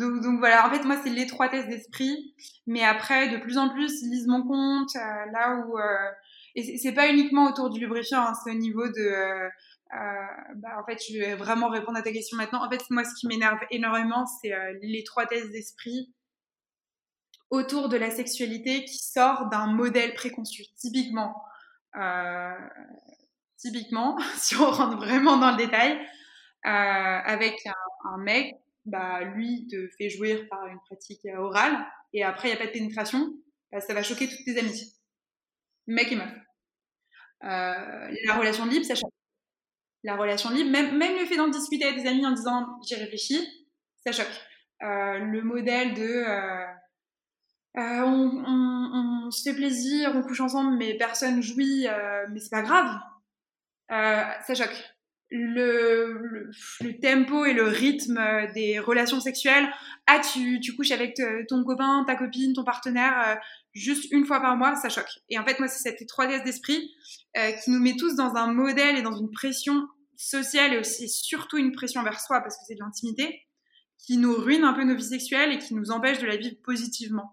[0.00, 2.34] Euh, donc, donc, voilà, en fait, moi, c'est l'étroitesse d'esprit.
[2.66, 5.78] Mais après, de plus en plus, lise mon compte, euh, là où.
[5.78, 6.10] Euh,
[6.54, 9.48] et c'est pas uniquement autour du lubrifiant, hein, c'est au niveau de.
[10.56, 12.64] bah, en fait, je vais vraiment répondre à ta question maintenant.
[12.64, 16.12] En fait, moi, ce qui m'énerve énormément, c'est l'étroitesse d'esprit
[17.50, 20.64] autour de la sexualité qui sort d'un modèle préconçu.
[20.76, 21.34] Typiquement,
[21.96, 22.54] euh,
[23.56, 25.98] typiquement, si on rentre vraiment dans le détail,
[26.66, 27.66] euh, avec
[28.04, 28.54] un, mec,
[28.88, 32.66] bah, lui te fait jouir par une pratique orale, et après il n'y a pas
[32.66, 33.32] de pénétration,
[33.72, 34.94] bah, ça va choquer toutes tes amies,
[35.86, 36.32] mec et meuf.
[37.44, 39.12] Euh, la relation libre, ça choque.
[40.02, 40.70] la relation libre.
[40.70, 43.38] Même, le fait d'en discuter avec des amis en disant j'ai réfléchi,
[44.04, 44.26] ça choque.
[44.82, 46.64] Euh, le modèle de euh,
[47.76, 51.86] euh, on, on, se fait plaisir, on couche ensemble, mais personne jouit,
[52.30, 52.98] mais c'est pas grave.
[53.88, 54.97] ça choque.
[55.30, 56.50] Le, le,
[56.80, 58.18] le, tempo et le rythme
[58.54, 59.68] des relations sexuelles.
[60.06, 63.38] Ah, tu, tu couches avec ton copain, ta copine, ton partenaire
[63.74, 65.20] juste une fois par mois, ça choque.
[65.28, 66.90] Et en fait, moi, c'est cette étroitesse d'esprit
[67.62, 71.58] qui nous met tous dans un modèle et dans une pression sociale et aussi surtout
[71.58, 73.42] une pression vers soi parce que c'est de l'intimité
[73.98, 76.56] qui nous ruine un peu nos vies sexuelles et qui nous empêche de la vivre
[76.62, 77.32] positivement.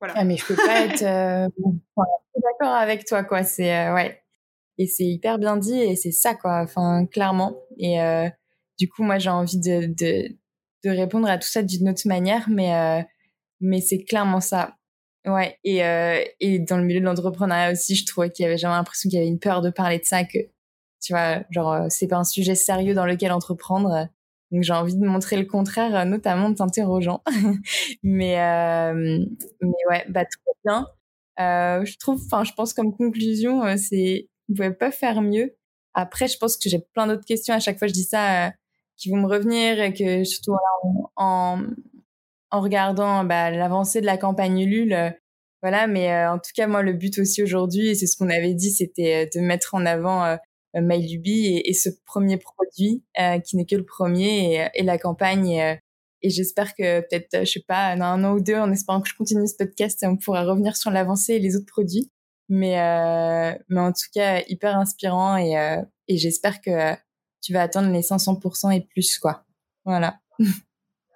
[0.00, 0.14] Voilà.
[0.16, 1.48] Ah, mais je peux pas être euh,
[2.36, 3.44] d'accord avec toi, quoi.
[3.44, 4.19] C'est euh, ouais,
[4.80, 6.62] et c'est hyper bien dit et c'est ça, quoi.
[6.62, 7.54] Enfin, clairement.
[7.76, 8.30] Et euh,
[8.78, 12.74] du coup, moi, j'ai envie de, de, répondre à tout ça d'une autre manière, mais
[12.74, 13.02] euh,
[13.60, 14.76] mais c'est clairement ça.
[15.26, 15.58] Ouais.
[15.64, 18.74] Et euh, et dans le milieu de l'entrepreneuriat aussi, je trouvais qu'il y avait jamais
[18.74, 20.38] l'impression qu'il y avait une peur de parler de ça, que
[21.02, 24.08] tu vois, genre, c'est pas un sujet sérieux dans lequel entreprendre.
[24.50, 27.22] Donc j'ai envie de montrer le contraire, notamment en t'interrogeant.
[28.02, 29.18] mais euh,
[29.60, 30.86] mais ouais, bah trop bien.
[31.38, 35.56] Je trouve, enfin, je pense comme conclusion, c'est vous pouvez pas faire mieux.
[35.94, 38.52] Après, je pense que j'ai plein d'autres questions à chaque fois je dis ça
[38.96, 40.54] qui vont me revenir et que surtout
[41.16, 41.62] en,
[42.50, 45.14] en regardant bah, l'avancée de la campagne Ulule,
[45.62, 45.86] voilà.
[45.86, 48.70] Mais en tout cas, moi, le but aussi aujourd'hui, et c'est ce qu'on avait dit,
[48.70, 50.36] c'était de mettre en avant euh,
[50.74, 54.98] MyLuby et, et, ce premier produit euh, qui n'est que le premier et, et la
[54.98, 55.60] campagne.
[55.60, 55.74] Euh,
[56.22, 59.08] et j'espère que peut-être, je sais pas, dans un an ou deux, en espérant que
[59.08, 62.10] je continue ce podcast, on pourra revenir sur l'avancée et les autres produits.
[62.52, 62.76] Mais,
[63.68, 65.54] mais en tout cas, hyper inspirant et,
[66.08, 66.94] et j'espère que
[67.40, 69.44] tu vas atteindre les 500% et plus, quoi.
[69.84, 70.18] Voilà.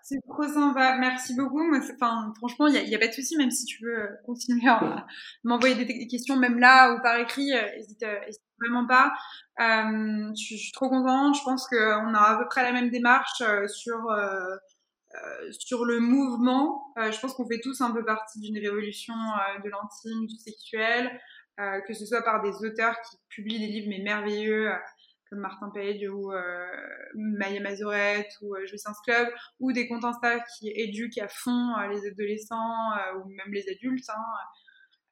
[0.07, 1.63] C'est trop sympa, merci beaucoup.
[1.95, 5.07] enfin, franchement, il n'y a, pas de souci, même si tu veux continuer à
[5.45, 8.05] m'envoyer des, questions, même là ou par écrit, n'hésite
[8.61, 9.15] vraiment pas.
[9.61, 11.37] Euh, je, suis trop contente.
[11.37, 14.11] Je pense qu'on a à peu près la même démarche euh, sur
[15.15, 16.93] euh, euh, sur le mouvement.
[16.99, 19.15] Euh, je pense qu'on fait tous un peu partie d'une révolution
[19.63, 21.21] de l'intime, du sexuel,
[21.87, 24.73] que ce soit par des auteurs qui publient des livres mais merveilleux
[25.31, 26.33] comme Martin Page ou
[27.15, 29.29] Maya Mazorette ou Jouissance Club,
[29.61, 34.09] ou des comptes Insta qui éduquent à fond les adolescents ou même les adultes.
[34.09, 34.23] Hein,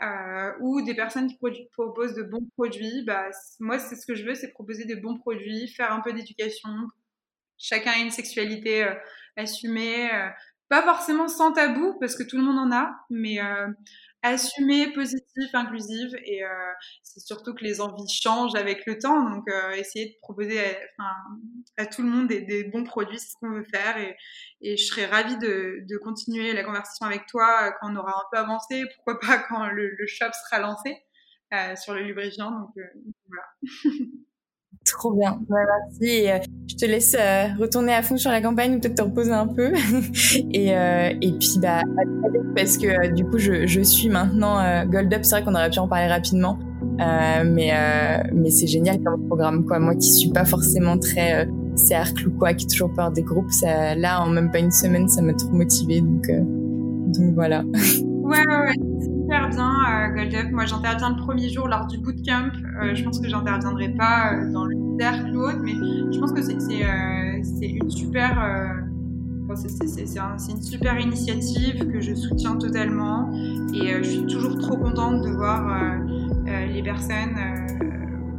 [0.03, 1.39] euh, ou des personnes qui
[1.73, 3.05] proposent de bons produits.
[3.05, 3.31] Bah,
[3.61, 6.71] moi, c'est ce que je veux, c'est proposer des bons produits, faire un peu d'éducation.
[7.57, 8.85] Chacun a une sexualité
[9.39, 10.28] euh, assumée, euh,
[10.68, 13.68] pas forcément sans tabou, parce que tout le monde en a, mais euh,
[14.22, 16.14] assumée, positive, inclusive.
[16.24, 16.49] Et euh,
[17.03, 19.28] c'est surtout que les envies changent avec le temps.
[19.28, 20.61] Donc, euh, essayer de proposer
[20.99, 21.14] à,
[21.76, 23.99] à tout le monde des, bons produits, c'est ce qu'on veut faire.
[23.99, 24.16] Et,
[24.62, 28.24] et, je serais ravie de, de, continuer la conversation avec toi quand on aura un
[28.33, 28.85] peu avancé.
[28.95, 31.03] Pourquoi pas quand le, le shop sera lancé
[31.53, 32.51] euh, sur le lubrifiant.
[32.51, 32.83] Donc, euh,
[33.28, 33.45] voilà.
[34.85, 36.29] Trop bien, merci.
[36.29, 39.47] Euh, je te laisse euh, retourner à fond sur la campagne, peut-être te reposer un
[39.47, 39.73] peu.
[40.53, 41.83] et, euh, et puis, bah,
[42.57, 45.20] parce que du coup, je, je suis maintenant Gold Up.
[45.23, 46.59] C'est vrai qu'on aurait pu en parler rapidement,
[46.99, 47.73] mais,
[48.33, 49.64] mais c'est génial comme programme.
[49.64, 49.79] Quoi.
[49.79, 53.95] Moi qui suis pas forcément très cercle ou quoi, qui toujours peur des groupes, ça,
[53.95, 56.01] là, en même pas une semaine, ça m'a trop motivée.
[56.01, 56.31] Donc,
[57.16, 57.64] donc voilà.
[58.23, 58.91] Ouais, ouais, ouais
[59.33, 60.53] super bien, euh, Gold Up.
[60.53, 62.51] Moi, j'interviens le premier jour lors du bootcamp.
[62.83, 66.43] Euh, je pense que j'interviendrai pas euh, dans le cercle ou mais je pense que
[66.43, 73.30] c'est c'est une super euh, c'est un, une super initiative que je soutiens totalement
[73.74, 75.99] et je suis toujours trop contente de voir
[76.47, 77.37] les personnes,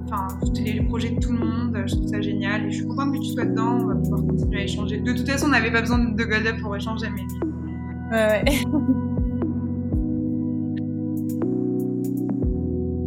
[0.06, 1.84] enfin les projets de tout le monde.
[1.86, 3.80] Je trouve ça génial et je suis contente que tu sois dedans.
[3.82, 5.02] On va pouvoir continuer à échanger.
[5.02, 8.44] De toute façon, on n'avait pas besoin de Gold Up pour échanger, mais ouais.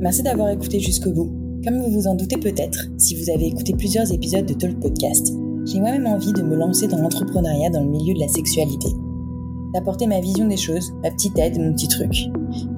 [0.06, 1.32] Merci d'avoir écouté jusqu'au bout.
[1.64, 5.34] Comme vous vous en doutez peut-être, si vous avez écouté plusieurs épisodes de Talk Podcast,
[5.64, 8.86] j'ai moi-même envie de me lancer dans l'entrepreneuriat dans le milieu de la sexualité.
[9.74, 12.12] D'apporter ma vision des choses, ma petite aide, mon petit truc.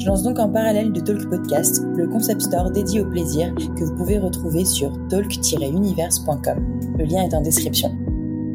[0.00, 3.84] Je lance donc en parallèle de Talk Podcast le concept store dédié au plaisir que
[3.84, 6.78] vous pouvez retrouver sur talk-univers.com.
[6.96, 7.94] Le lien est en description.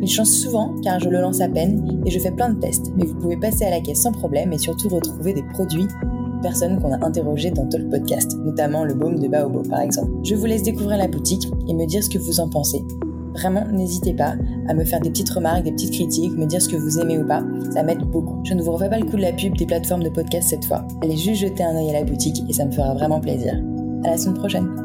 [0.02, 2.92] Il change souvent car je le lance à peine et je fais plein de tests,
[2.98, 5.88] mais vous pouvez passer à la caisse sans problème et surtout retrouver des produits
[6.44, 10.12] personnes qu'on a interrogées dans Talk Podcast, notamment le baume de Baobo par exemple.
[10.24, 12.84] Je vous laisse découvrir la boutique et me dire ce que vous en pensez.
[13.34, 14.36] Vraiment, n'hésitez pas
[14.68, 17.18] à me faire des petites remarques, des petites critiques, me dire ce que vous aimez
[17.18, 17.44] ou pas,
[17.74, 18.40] ça m'aide beaucoup.
[18.44, 20.66] Je ne vous refais pas le coup de la pub des plateformes de podcast cette
[20.66, 20.86] fois.
[21.02, 23.56] Allez juste jeter un oeil à la boutique et ça me fera vraiment plaisir.
[24.04, 24.83] À la semaine prochaine.